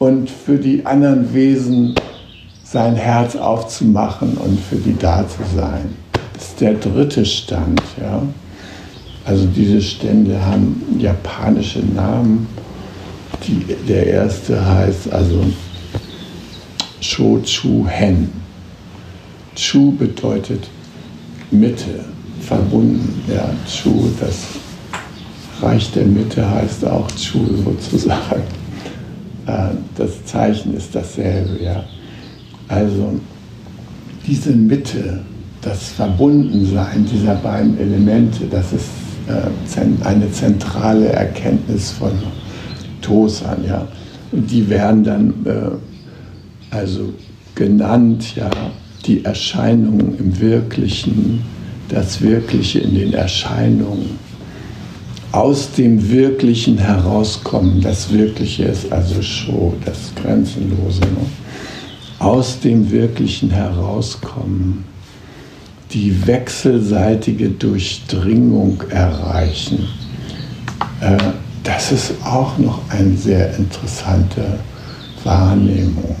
und 0.00 0.30
für 0.30 0.56
die 0.56 0.86
anderen 0.86 1.34
Wesen 1.34 1.94
sein 2.64 2.96
Herz 2.96 3.36
aufzumachen 3.36 4.38
und 4.38 4.58
für 4.58 4.76
die 4.76 4.96
da 4.98 5.28
zu 5.28 5.42
sein. 5.54 5.94
Das 6.32 6.48
ist 6.48 6.60
der 6.60 6.74
dritte 6.74 7.26
Stand. 7.26 7.82
Ja? 8.00 8.22
Also 9.26 9.46
diese 9.46 9.82
Stände 9.82 10.42
haben 10.42 10.82
japanische 10.98 11.80
Namen. 11.80 12.46
Die, 13.46 13.62
der 13.86 14.06
erste 14.06 14.64
heißt 14.64 15.12
also 15.12 15.44
Shochu 17.02 17.86
Hen. 17.86 18.32
Chu 19.54 19.92
bedeutet 19.92 20.66
Mitte 21.50 22.06
verbunden. 22.40 23.22
Ja, 23.28 23.50
Chu, 23.66 24.10
das 24.18 24.46
Reich 25.60 25.92
der 25.92 26.06
Mitte 26.06 26.48
heißt 26.48 26.86
auch 26.86 27.06
Chu 27.10 27.44
sozusagen. 27.64 28.59
Äh, 29.46 29.74
das 29.96 30.24
Zeichen 30.24 30.74
ist 30.74 30.94
dasselbe, 30.94 31.62
ja. 31.62 31.84
Also 32.68 33.18
diese 34.26 34.52
Mitte, 34.52 35.20
das 35.62 35.90
Verbundensein 35.90 37.06
dieser 37.06 37.34
beiden 37.36 37.78
Elemente, 37.78 38.46
das 38.50 38.72
ist 38.72 38.88
äh, 39.26 40.04
eine 40.04 40.30
zentrale 40.30 41.08
Erkenntnis 41.08 41.90
von 41.90 42.12
Tosan, 43.00 43.64
ja. 43.66 43.86
Und 44.32 44.50
die 44.50 44.68
werden 44.68 45.04
dann 45.04 45.34
äh, 45.44 46.74
also 46.74 47.12
genannt, 47.54 48.36
ja, 48.36 48.50
die 49.06 49.24
Erscheinungen 49.24 50.16
im 50.18 50.40
Wirklichen, 50.40 51.42
das 51.88 52.20
Wirkliche 52.20 52.80
in 52.80 52.94
den 52.94 53.12
Erscheinungen, 53.12 54.18
aus 55.32 55.72
dem 55.72 56.10
Wirklichen 56.10 56.78
herauskommen. 56.78 57.80
Das 57.80 58.12
Wirkliche 58.12 58.64
ist 58.64 58.92
also 58.92 59.22
Show, 59.22 59.74
das 59.84 60.12
Grenzenlose. 60.16 61.00
Ne? 61.00 61.26
Aus 62.18 62.60
dem 62.60 62.90
Wirklichen 62.90 63.50
herauskommen, 63.50 64.84
die 65.92 66.26
wechselseitige 66.26 67.50
Durchdringung 67.50 68.82
erreichen. 68.90 69.88
Äh, 71.00 71.16
das 71.62 71.92
ist 71.92 72.14
auch 72.24 72.58
noch 72.58 72.80
eine 72.90 73.16
sehr 73.16 73.56
interessante 73.56 74.58
Wahrnehmung. 75.24 76.16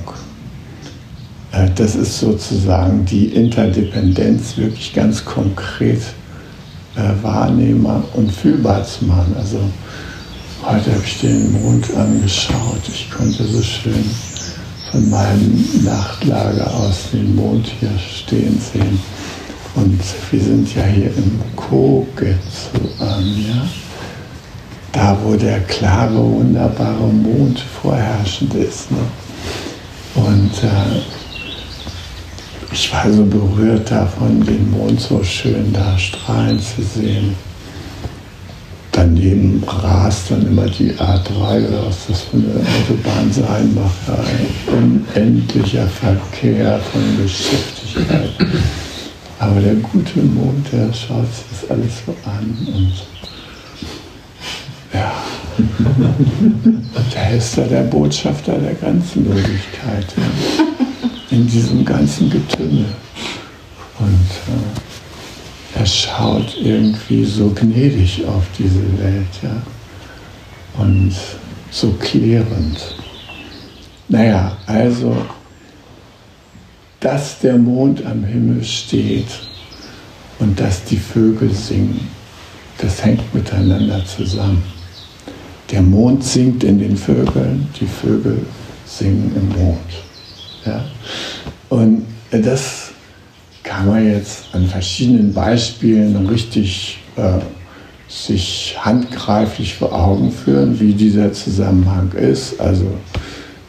Äh, 1.52 1.68
das 1.74 1.96
ist 1.96 2.18
sozusagen 2.18 3.04
die 3.04 3.26
Interdependenz 3.26 4.56
wirklich 4.56 4.92
ganz 4.94 5.24
konkret 5.24 6.00
äh, 6.96 7.22
wahrnehmbar 7.22 8.02
und 8.14 8.30
fühlbar 8.32 8.84
zu 8.84 9.04
machen. 9.04 9.34
Also 9.38 9.58
heute 10.62 10.92
habe 10.92 11.02
ich 11.04 11.20
den 11.20 11.52
Mond 11.52 11.94
angeschaut. 11.94 12.82
Ich 12.88 13.10
konnte 13.10 13.44
so 13.44 13.62
schön 13.62 14.04
von 14.90 15.08
meinem 15.08 15.64
Nachtlager 15.84 16.72
aus 16.74 17.10
den 17.12 17.34
Mond 17.36 17.66
hier 17.78 17.90
stehen 17.98 18.60
sehen. 18.60 19.00
Und 19.76 20.00
wir 20.30 20.42
sind 20.42 20.74
ja 20.74 20.82
hier 20.82 21.16
im 21.16 21.40
Kogetsuan, 21.54 23.24
ja? 23.48 23.68
da 24.92 25.16
wo 25.22 25.36
der 25.36 25.60
klare, 25.60 26.16
wunderbare 26.16 27.06
Mond 27.06 27.60
vorherrschend 27.80 28.54
ist. 28.54 28.90
Ne? 28.90 28.98
Und 30.16 30.50
äh, 30.64 31.19
ich 32.72 32.92
war 32.92 33.10
so 33.12 33.24
berührt 33.24 33.90
davon, 33.90 34.44
den 34.44 34.70
Mond 34.70 35.00
so 35.00 35.22
schön 35.24 35.72
da 35.72 35.98
strahlen 35.98 36.58
zu 36.58 36.82
sehen. 36.82 37.34
Daneben 38.92 39.62
rast 39.66 40.30
dann 40.30 40.46
immer 40.46 40.66
die 40.66 40.92
A3 40.92 41.64
was 41.86 42.06
das 42.08 42.22
für 42.22 42.36
eine 42.36 42.46
Autobahn 42.46 43.32
sein. 43.32 43.76
Ja, 43.76 44.14
ein 44.14 45.04
unendlicher 45.06 45.86
Verkehr 45.86 46.80
von 46.92 47.02
Geschäftigkeit. 47.22 48.30
Aber 49.38 49.60
der 49.60 49.74
gute 49.76 50.20
Mond, 50.20 50.66
der 50.72 50.92
schaut 50.92 51.26
sich 51.32 51.44
das 51.50 51.70
alles 51.70 51.92
so 52.04 52.14
an 52.28 52.68
und 52.74 52.92
ja, 54.92 55.12
der 57.14 57.36
ist 57.36 57.56
da 57.56 57.62
der 57.62 57.82
Botschafter 57.82 58.58
der 58.58 58.74
Grenzenlosigkeit. 58.74 60.06
Ja 60.16 60.86
in 61.30 61.46
diesem 61.46 61.84
ganzen 61.84 62.30
Getümmel. 62.30 62.86
Und 63.98 64.30
äh, 64.48 65.78
er 65.78 65.86
schaut 65.86 66.56
irgendwie 66.60 67.24
so 67.24 67.50
gnädig 67.50 68.24
auf 68.26 68.44
diese 68.58 68.82
Welt, 68.98 69.28
ja. 69.42 69.62
Und 70.82 71.14
so 71.70 71.92
klärend. 71.92 72.96
Naja, 74.08 74.56
also, 74.66 75.16
dass 76.98 77.38
der 77.38 77.56
Mond 77.56 78.04
am 78.04 78.24
Himmel 78.24 78.64
steht 78.64 79.28
und 80.38 80.58
dass 80.58 80.84
die 80.84 80.96
Vögel 80.96 81.52
singen, 81.52 82.08
das 82.78 83.04
hängt 83.04 83.32
miteinander 83.34 84.04
zusammen. 84.04 84.62
Der 85.70 85.82
Mond 85.82 86.24
singt 86.24 86.64
in 86.64 86.80
den 86.80 86.96
Vögeln, 86.96 87.68
die 87.80 87.86
Vögel 87.86 88.44
singen 88.84 89.32
im 89.36 89.48
Mond. 89.60 90.09
Ja? 90.64 90.84
Und 91.68 92.06
das 92.30 92.90
kann 93.62 93.86
man 93.86 94.06
jetzt 94.06 94.44
an 94.52 94.66
verschiedenen 94.66 95.32
Beispielen 95.32 96.26
richtig 96.26 96.98
äh, 97.16 97.38
sich 98.08 98.76
handgreiflich 98.80 99.74
vor 99.74 99.92
Augen 99.92 100.32
führen, 100.32 100.80
wie 100.80 100.92
dieser 100.92 101.32
Zusammenhang 101.32 102.12
ist. 102.12 102.60
Also 102.60 102.86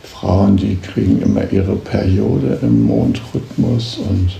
Frauen, 0.03 0.57
die 0.57 0.77
kriegen 0.77 1.21
immer 1.21 1.51
ihre 1.51 1.75
Periode 1.75 2.57
im 2.61 2.83
Mondrhythmus 2.85 3.97
und 3.97 4.31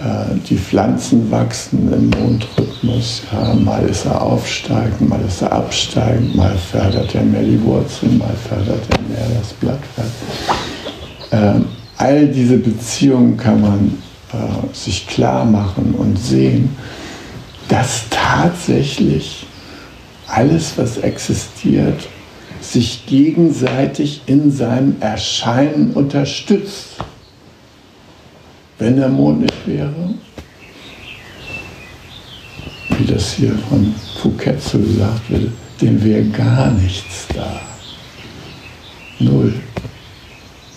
äh, 0.00 0.38
die 0.48 0.56
Pflanzen 0.56 1.30
wachsen 1.30 1.92
im 1.92 2.10
Mondrhythmus. 2.10 3.22
Ja, 3.32 3.54
mal 3.54 3.86
ist 3.88 4.04
er 4.04 4.20
aufsteigend, 4.20 5.08
mal 5.08 5.20
ist 5.26 5.42
er 5.42 5.52
absteigend, 5.52 6.36
mal 6.36 6.56
fördert 6.56 7.14
er 7.14 7.22
mehr 7.22 7.42
die 7.42 7.62
Wurzeln, 7.62 8.18
mal 8.18 8.34
fördert 8.48 8.82
er 8.90 9.00
mehr 9.08 9.38
das 9.40 9.52
Blattfeld. 9.54 10.12
Äh, 11.30 11.60
all 11.96 12.28
diese 12.28 12.58
Beziehungen 12.58 13.36
kann 13.36 13.60
man 13.60 13.98
äh, 14.32 14.74
sich 14.74 15.06
klar 15.06 15.44
machen 15.44 15.94
und 15.94 16.18
sehen, 16.18 16.76
dass 17.68 18.04
tatsächlich 18.10 19.46
alles, 20.26 20.76
was 20.76 20.98
existiert, 20.98 22.08
sich 22.60 23.06
gegenseitig 23.06 24.22
in 24.26 24.50
seinem 24.50 24.96
Erscheinen 25.00 25.92
unterstützt. 25.92 26.96
Wenn 28.78 28.96
der 28.96 29.08
Mond 29.08 29.40
nicht 29.40 29.66
wäre, 29.66 30.14
wie 32.96 33.04
das 33.04 33.32
hier 33.32 33.56
von 33.68 33.94
Fouquet 34.20 34.58
so 34.60 34.78
gesagt 34.78 35.30
wird, 35.30 35.50
dem 35.80 36.02
wäre 36.02 36.24
gar 36.24 36.70
nichts 36.70 37.26
da. 37.34 37.60
Null. 39.18 39.54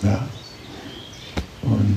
Ja. 0.02 0.20
Und 1.62 1.96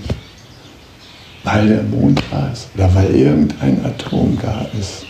weil 1.43 1.67
der 1.67 1.83
Mond 1.83 2.21
da 2.31 2.49
ist 2.49 2.69
oder 2.75 2.93
weil 2.95 3.13
irgendein 3.15 3.83
Atom 3.85 4.37
da 4.41 4.67
ist, 4.79 5.05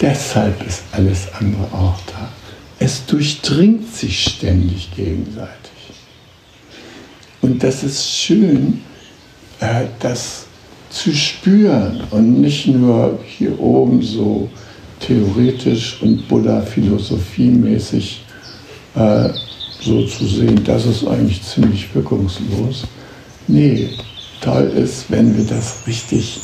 deshalb 0.00 0.66
ist 0.66 0.82
alles 0.92 1.28
andere 1.38 1.64
auch 1.72 1.98
da. 2.06 2.28
Es 2.78 3.06
durchdringt 3.06 3.94
sich 3.94 4.24
ständig 4.24 4.90
gegenseitig. 4.94 5.72
Und 7.40 7.62
das 7.62 7.82
ist 7.82 8.08
schön, 8.08 8.82
äh, 9.60 9.86
das 10.00 10.46
zu 10.90 11.14
spüren 11.14 12.02
und 12.10 12.40
nicht 12.40 12.66
nur 12.66 13.18
hier 13.26 13.58
oben 13.58 14.02
so 14.02 14.50
theoretisch 15.00 16.02
und 16.02 16.28
Buddha-Philosophie-mäßig 16.28 18.20
äh, 18.94 19.28
so 19.80 20.06
zu 20.06 20.26
sehen, 20.26 20.62
das 20.64 20.86
ist 20.86 21.06
eigentlich 21.06 21.42
ziemlich 21.42 21.92
wirkungslos. 21.94 22.84
Nee, 23.48 23.90
toll 24.40 24.72
ist, 24.76 25.10
wenn 25.10 25.36
wir 25.36 25.44
das 25.44 25.86
richtig 25.86 26.40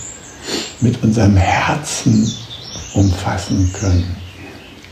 mit 0.80 1.02
unserem 1.02 1.36
Herzen 1.36 2.30
umfassen 2.94 3.70
können. 3.78 4.16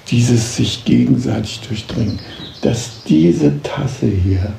Dieses 0.09 0.57
sich 0.57 0.85
gegenseitig 0.85 1.61
durchdringen. 1.67 2.19
Dass 2.63 3.03
diese 3.07 3.63
Tasse 3.63 4.07
hier 4.07 4.53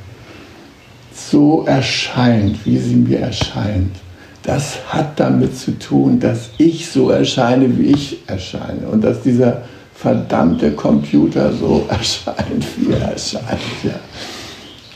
so 1.13 1.65
erscheint, 1.65 2.65
wie 2.65 2.77
sie 2.77 2.95
mir 2.95 3.19
erscheint, 3.19 3.95
das 4.43 4.77
hat 4.87 5.19
damit 5.19 5.57
zu 5.57 5.77
tun, 5.77 6.19
dass 6.19 6.51
ich 6.57 6.87
so 6.87 7.09
erscheine, 7.09 7.77
wie 7.77 7.87
ich 7.87 8.19
erscheine. 8.27 8.87
Und 8.89 9.03
dass 9.03 9.21
dieser 9.21 9.63
verdammte 9.93 10.71
Computer 10.71 11.51
so 11.51 11.85
erscheint, 11.89 12.65
wie 12.77 12.93
er 12.93 13.11
erscheint. 13.11 13.59
Ja. 13.83 13.99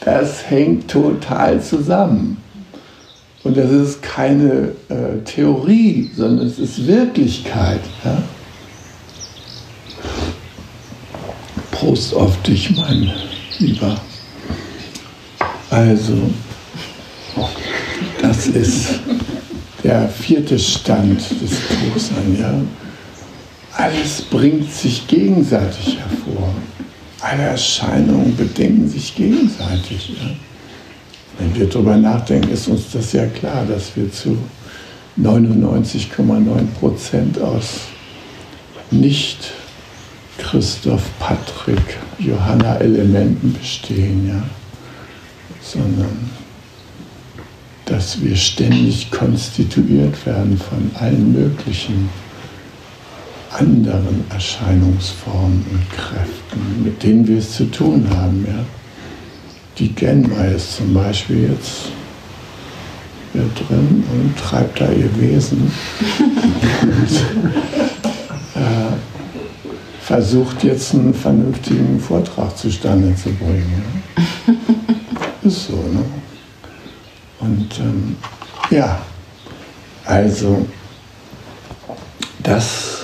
Das 0.01 0.49
hängt 0.49 0.89
total 0.89 1.61
zusammen. 1.61 2.37
Und 3.43 3.57
das 3.57 3.71
ist 3.71 4.01
keine 4.01 4.73
äh, 4.89 5.17
Theorie, 5.25 6.11
sondern 6.15 6.45
es 6.45 6.59
ist 6.59 6.85
Wirklichkeit. 6.85 7.81
Ja? 8.03 8.21
Prost 11.71 12.13
auf 12.13 12.39
dich, 12.43 12.75
mein 12.75 13.11
Lieber. 13.57 13.99
Also, 15.69 16.29
das 18.21 18.47
ist 18.47 18.99
der 19.83 20.07
vierte 20.09 20.59
Stand 20.59 21.19
des 21.19 21.51
Tosan. 21.93 22.37
Ja? 22.39 22.53
Alles 23.73 24.21
bringt 24.21 24.71
sich 24.71 25.07
gegenseitig 25.07 25.97
hervor. 25.97 26.53
Alle 27.21 27.43
Erscheinungen 27.43 28.35
bedingen 28.35 28.89
sich 28.89 29.15
gegenseitig. 29.15 30.09
Ja? 30.09 30.29
Wenn 31.37 31.55
wir 31.55 31.69
darüber 31.69 31.95
nachdenken, 31.95 32.49
ist 32.49 32.67
uns 32.67 32.91
das 32.91 33.13
ja 33.13 33.27
klar, 33.27 33.65
dass 33.65 33.95
wir 33.95 34.11
zu 34.11 34.37
99,9 35.19 36.65
Prozent 36.79 37.39
aus 37.39 37.81
nicht 38.89 39.53
Christoph, 40.37 41.03
Patrick, 41.19 41.97
Johanna 42.17 42.77
Elementen 42.77 43.53
bestehen, 43.53 44.27
ja? 44.27 44.43
sondern 45.61 46.31
dass 47.85 48.21
wir 48.21 48.35
ständig 48.35 49.11
konstituiert 49.11 50.25
werden 50.25 50.57
von 50.57 50.91
allen 50.99 51.33
möglichen 51.33 52.09
anderen 53.57 54.23
Erscheinungsformen 54.29 55.65
und 55.71 55.91
Kräften, 55.91 56.83
mit 56.83 57.03
denen 57.03 57.27
wir 57.27 57.37
es 57.39 57.53
zu 57.53 57.65
tun 57.65 58.07
haben. 58.09 58.45
Ja? 58.47 58.63
Die 59.77 59.93
Genma 59.93 60.45
ist 60.45 60.77
zum 60.77 60.93
Beispiel 60.93 61.49
jetzt 61.49 61.89
hier 63.33 63.49
drin 63.55 64.03
und 64.11 64.37
treibt 64.37 64.79
da 64.79 64.91
ihr 64.91 65.09
Wesen 65.19 65.71
und 66.81 67.11
äh, 68.55 68.91
versucht 70.01 70.63
jetzt 70.63 70.93
einen 70.93 71.13
vernünftigen 71.13 71.99
Vortrag 71.99 72.57
zustande 72.57 73.15
zu 73.15 73.29
bringen. 73.33 73.83
Ja? 74.47 74.53
Ist 75.43 75.67
so, 75.67 75.73
ne? 75.73 76.03
Und 77.39 77.79
ähm, 77.79 78.15
ja, 78.69 79.01
also 80.05 80.65
das 82.43 83.00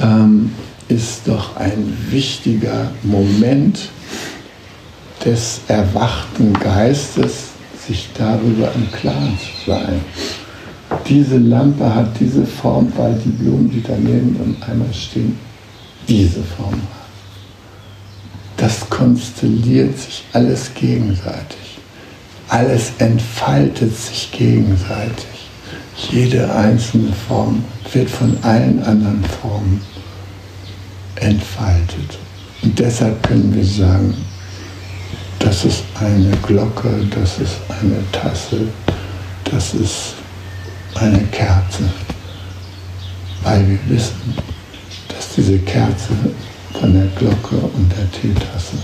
ähm, 0.00 0.52
ist 0.88 1.22
doch 1.26 1.56
ein 1.56 1.96
wichtiger 2.10 2.90
Moment 3.02 3.88
des 5.24 5.60
erwachten 5.68 6.52
Geistes, 6.54 7.50
sich 7.86 8.08
darüber 8.16 8.70
im 8.74 8.90
Klaren 8.92 9.38
zu 9.38 9.70
sein. 9.70 10.00
Diese 11.08 11.38
Lampe 11.38 11.94
hat 11.94 12.08
diese 12.20 12.46
Form, 12.46 12.92
weil 12.96 13.14
die 13.24 13.30
Blumen, 13.30 13.70
die 13.70 13.82
daneben 13.82 14.36
im 14.42 14.56
Eimer 14.62 14.92
stehen, 14.92 15.38
diese 16.08 16.42
Form 16.42 16.72
haben. 16.72 17.04
Das 18.56 18.88
konstelliert 18.88 19.98
sich 19.98 20.24
alles 20.32 20.72
gegenseitig. 20.74 21.78
Alles 22.48 22.92
entfaltet 22.98 23.96
sich 23.96 24.30
gegenseitig. 24.30 25.33
Jede 25.96 26.52
einzelne 26.52 27.12
Form 27.12 27.64
wird 27.92 28.10
von 28.10 28.36
allen 28.42 28.82
anderen 28.82 29.24
Formen 29.24 29.80
entfaltet. 31.16 32.18
Und 32.62 32.78
deshalb 32.78 33.22
können 33.22 33.54
wir 33.54 33.64
sagen, 33.64 34.14
das 35.38 35.64
ist 35.64 35.84
eine 36.00 36.30
Glocke, 36.38 36.88
das 37.14 37.38
ist 37.38 37.56
eine 37.68 38.02
Tasse, 38.10 38.62
das 39.44 39.74
ist 39.74 40.14
eine 40.94 41.22
Kerze. 41.26 41.84
Weil 43.42 43.68
wir 43.68 43.78
wissen, 43.88 44.34
dass 45.08 45.34
diese 45.36 45.58
Kerze 45.58 46.14
von 46.80 46.92
der 46.94 47.06
Glocke 47.18 47.56
und 47.56 47.92
der 47.92 48.10
Teetasse 48.10 48.78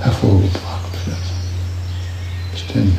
hervorgebracht 0.00 0.92
wird. 1.04 1.16
Ständig. 2.56 2.94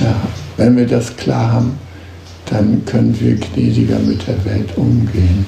Ja, 0.00 0.16
wenn 0.56 0.76
wir 0.76 0.86
das 0.86 1.16
klar 1.16 1.52
haben, 1.52 1.78
dann 2.46 2.84
können 2.84 3.18
wir 3.20 3.36
gnädiger 3.36 3.98
mit 3.98 4.26
der 4.26 4.44
Welt 4.44 4.76
umgehen. 4.76 5.46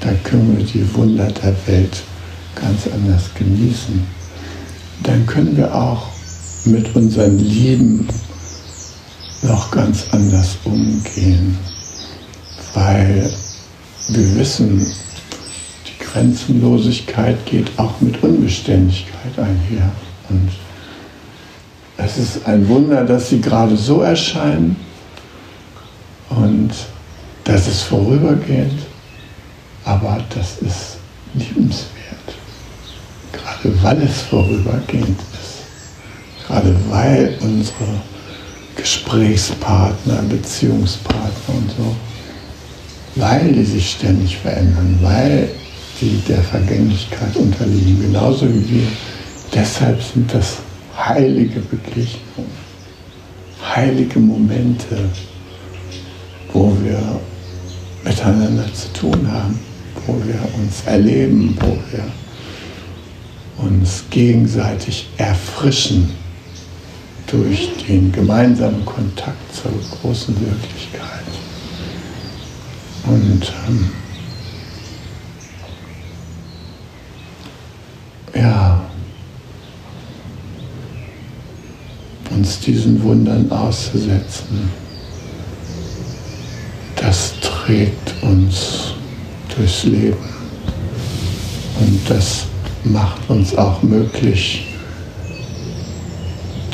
Dann 0.00 0.22
können 0.24 0.56
wir 0.56 0.64
die 0.64 0.94
Wunder 0.94 1.28
der 1.30 1.54
Welt 1.66 2.02
ganz 2.54 2.86
anders 2.92 3.30
genießen. 3.34 4.04
Dann 5.02 5.26
können 5.26 5.56
wir 5.56 5.74
auch 5.74 6.08
mit 6.64 6.94
unseren 6.94 7.38
Lieben 7.38 8.06
noch 9.42 9.70
ganz 9.70 10.06
anders 10.10 10.56
umgehen, 10.64 11.58
weil 12.74 13.30
wir 14.08 14.36
wissen, 14.36 14.86
die 15.86 16.04
Grenzenlosigkeit 16.04 17.44
geht 17.46 17.70
auch 17.78 18.00
mit 18.00 18.22
Unbeständigkeit 18.22 19.38
einher. 19.38 19.92
Und 20.28 20.50
es 21.96 22.18
ist 22.18 22.46
ein 22.46 22.68
Wunder, 22.68 23.04
dass 23.04 23.28
sie 23.30 23.40
gerade 23.40 23.76
so 23.76 24.02
erscheinen 24.02 24.76
und 26.30 26.70
das 27.44 27.68
ist 27.68 27.82
vorübergehend, 27.82 28.80
aber 29.84 30.18
das 30.34 30.58
ist 30.58 30.96
liebenswert. 31.34 31.88
Gerade 33.32 33.82
weil 33.82 34.02
es 34.02 34.22
vorübergehend 34.22 35.20
ist. 35.20 36.46
Gerade 36.46 36.74
weil 36.88 37.36
unsere 37.40 38.00
Gesprächspartner, 38.76 40.22
Beziehungspartner 40.28 41.54
und 41.54 41.70
so, 41.76 41.96
weil 43.16 43.52
die 43.52 43.64
sich 43.64 43.92
ständig 43.92 44.38
verändern, 44.38 44.98
weil 45.00 45.50
die 46.00 46.20
der 46.28 46.42
Vergänglichkeit 46.42 47.36
unterliegen, 47.36 48.00
genauso 48.00 48.48
wie 48.48 48.68
wir. 48.70 48.86
Deshalb 49.54 50.02
sind 50.02 50.32
das 50.34 50.56
heilige 50.96 51.60
Begegnungen, 51.60 52.50
heilige 53.74 54.18
Momente, 54.18 55.10
wo 56.52 56.76
wir 56.82 57.20
miteinander 58.04 58.72
zu 58.72 58.92
tun 58.92 59.30
haben, 59.30 59.58
wo 60.06 60.14
wir 60.24 60.38
uns 60.58 60.82
erleben, 60.86 61.56
wo 61.60 61.76
wir 61.90 62.04
uns 63.56 64.04
gegenseitig 64.10 65.08
erfrischen 65.16 66.10
durch 67.26 67.70
den 67.88 68.12
gemeinsamen 68.12 68.84
Kontakt 68.84 69.54
zur 69.54 69.72
großen 70.00 70.34
Wirklichkeit. 70.40 71.24
Und 73.06 73.52
ähm, 73.68 73.90
uns 82.44 82.60
diesen 82.60 83.02
Wundern 83.02 83.50
auszusetzen, 83.50 84.68
das 86.94 87.32
trägt 87.40 88.22
uns 88.22 88.92
durchs 89.56 89.84
Leben. 89.84 90.18
Und 91.80 92.00
das 92.06 92.44
macht 92.84 93.30
uns 93.30 93.56
auch 93.56 93.82
möglich, 93.82 94.66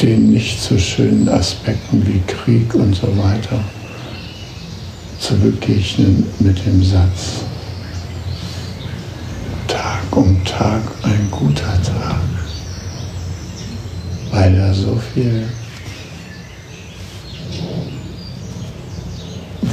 den 0.03 0.33
nicht 0.33 0.61
so 0.61 0.77
schönen 0.77 1.29
Aspekten 1.29 2.05
wie 2.05 2.21
Krieg 2.27 2.75
und 2.75 2.97
so 2.97 3.07
weiter 3.17 3.61
zu 5.21 5.37
begegnen 5.37 6.27
mit 6.41 6.67
dem 6.67 6.83
Satz, 6.83 7.45
Tag 9.69 10.17
um 10.17 10.45
Tag 10.45 10.83
ein 11.05 11.29
guter 11.31 11.81
Tag, 11.81 12.21
weil 14.33 14.57
da 14.57 14.75
so 14.75 15.01
viel 15.15 15.47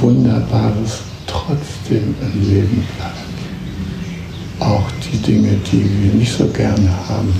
Wunderbares 0.08 1.00
trotzdem 1.26 2.14
im 2.22 2.50
Leben 2.50 2.82
bleibt. 2.96 3.28
Auch 4.58 4.90
die 5.04 5.18
Dinge, 5.18 5.50
die 5.70 5.84
wir 6.02 6.14
nicht 6.14 6.32
so 6.32 6.46
gerne 6.46 6.88
haben, 7.10 7.30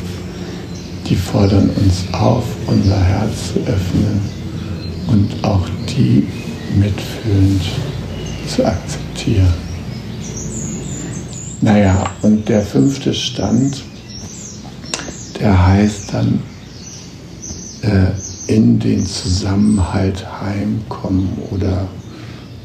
die 1.09 1.17
fordern 1.17 1.71
uns 1.71 2.05
auf, 2.13 2.45
unser 2.67 3.03
Herz 3.03 3.55
zu 3.55 3.61
öffnen 3.61 4.21
und 5.07 5.31
auch 5.43 5.67
die 5.89 6.27
mitfühlend 6.79 7.63
zu 8.47 8.67
akzeptieren. 8.67 9.55
Naja, 11.63 12.05
und 12.21 12.47
der 12.51 12.61
fünfte 12.61 13.15
Stand, 13.15 13.83
der 15.41 15.67
heißt 15.69 16.13
dann 16.13 16.43
äh, 17.81 18.53
in 18.53 18.79
den 18.79 19.07
Zusammenhalt 19.07 20.27
heimkommen 20.43 21.31
oder 21.51 21.89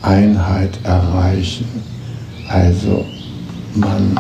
Einheit 0.04 0.78
erreichen. 0.84 1.66
Also 2.48 3.06
man 3.74 4.20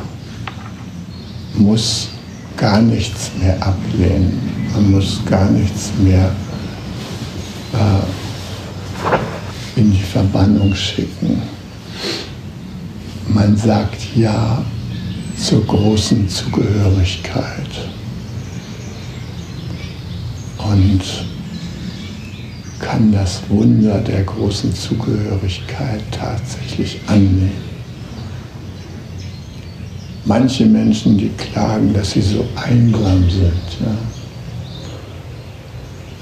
muss 1.56 2.10
gar 2.58 2.82
nichts 2.82 3.30
mehr 3.40 3.56
ablehnen, 3.62 4.40
man 4.74 4.92
muss 4.92 5.20
gar 5.26 5.50
nichts 5.52 5.92
mehr 6.00 6.32
äh, 7.74 8.00
in 9.80 9.92
die 9.92 10.02
Verbannung 10.02 10.74
schicken. 10.74 11.42
Man 13.28 13.56
sagt 13.58 14.16
ja 14.16 14.64
zur 15.38 15.66
großen 15.66 16.28
Zugehörigkeit. 16.30 17.70
Und 20.58 21.02
kann 22.94 23.12
das 23.12 23.42
Wunder 23.50 23.98
der 24.02 24.22
großen 24.22 24.72
Zugehörigkeit 24.72 26.04
tatsächlich 26.12 27.00
annehmen. 27.08 27.50
Manche 30.26 30.68
Menschen, 30.68 31.18
die 31.18 31.30
klagen, 31.30 31.92
dass 31.92 32.12
sie 32.12 32.22
so 32.22 32.46
einsam 32.56 33.28
sind, 33.32 33.68
ja. 33.80 33.98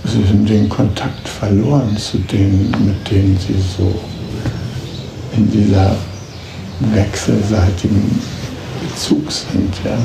sie 0.10 0.26
haben 0.26 0.46
den 0.46 0.70
Kontakt 0.70 1.28
verloren 1.28 1.98
zu 1.98 2.20
denen, 2.20 2.74
mit 2.86 3.12
denen 3.12 3.38
sie 3.38 3.62
so 3.78 3.94
in 5.36 5.52
dieser 5.52 5.94
wechselseitigen 6.94 8.18
Bezug 8.82 9.30
sind. 9.30 9.74
Ja. 9.84 9.98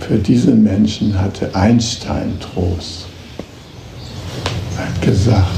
Für 0.00 0.18
diese 0.18 0.50
Menschen 0.50 1.18
hatte 1.18 1.54
Einstein 1.54 2.38
Trost 2.38 3.06
gesagt, 5.02 5.48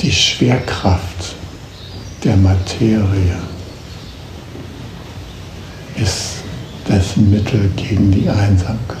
die 0.00 0.10
Schwerkraft 0.10 1.36
der 2.24 2.36
Materie 2.36 3.36
ist 5.96 6.36
das 6.88 7.16
Mittel 7.16 7.70
gegen 7.76 8.10
die 8.10 8.28
Einsamkeit. 8.28 8.96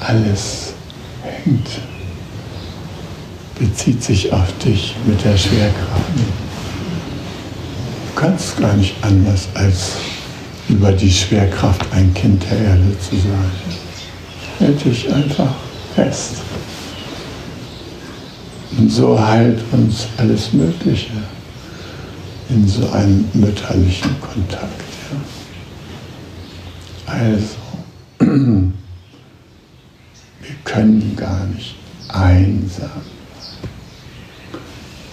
Alles 0.00 0.74
hängt, 1.22 1.68
bezieht 3.58 4.02
sich 4.02 4.32
auf 4.32 4.46
dich 4.58 4.94
mit 5.06 5.24
der 5.24 5.36
Schwerkraft. 5.36 6.12
Du 8.14 8.20
kannst 8.20 8.58
gar 8.58 8.74
nicht 8.74 8.94
anders, 9.02 9.48
als 9.54 9.92
über 10.68 10.92
die 10.92 11.10
Schwerkraft 11.10 11.86
ein 11.92 12.12
Kind 12.14 12.44
der 12.50 12.58
Erde 12.58 12.96
zu 13.00 13.16
sein 13.16 13.81
hält 14.62 14.84
dich 14.84 15.12
einfach 15.12 15.54
fest. 15.94 16.36
Und 18.78 18.90
so 18.90 19.20
heilt 19.20 19.60
uns 19.72 20.06
alles 20.16 20.52
Mögliche 20.52 21.12
in 22.48 22.66
so 22.66 22.88
einem 22.90 23.28
mütterlichen 23.34 24.14
Kontakt. 24.20 24.82
Ja. 27.06 27.14
Also, 27.14 27.56
wir 28.18 28.72
können 30.64 31.14
gar 31.16 31.46
nicht 31.46 31.74
einsam 32.08 33.02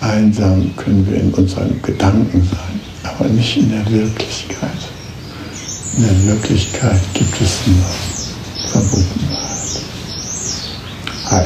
Einsam 0.02 0.74
können 0.78 1.06
wir 1.10 1.20
in 1.20 1.34
unseren 1.34 1.82
Gedanken 1.82 2.42
sein, 2.50 2.80
aber 3.04 3.28
nicht 3.28 3.58
in 3.58 3.70
der 3.70 3.86
Wirklichkeit. 3.92 4.70
In 5.98 6.04
der 6.04 6.24
Wirklichkeit 6.24 7.02
gibt 7.14 7.42
es 7.42 7.60
nur 7.68 7.86
Verbundenheit. 8.70 9.39
Hi. 11.32 11.46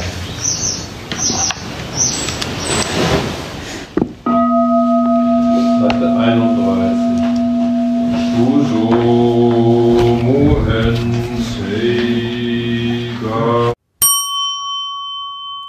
Seite 5.80 6.16
31. 6.16 6.94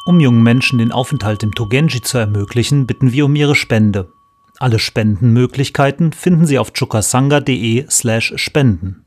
Um 0.05 0.19
jungen 0.21 0.43
Menschen 0.43 0.79
den 0.79 0.93
Aufenthalt 0.93 1.43
im 1.43 1.53
Togenji 1.53 2.01
zu 2.01 2.17
ermöglichen, 2.17 2.87
bitten 2.87 3.11
wir 3.11 3.25
um 3.25 3.35
ihre 3.35 3.55
Spende. 3.55 4.13
Alle 4.59 4.79
Spendenmöglichkeiten 4.79 6.13
finden 6.13 6.45
Sie 6.45 6.57
auf 6.57 6.71
chukasanga.de 6.71 7.87
slash 7.89 8.31
spenden. 8.37 9.04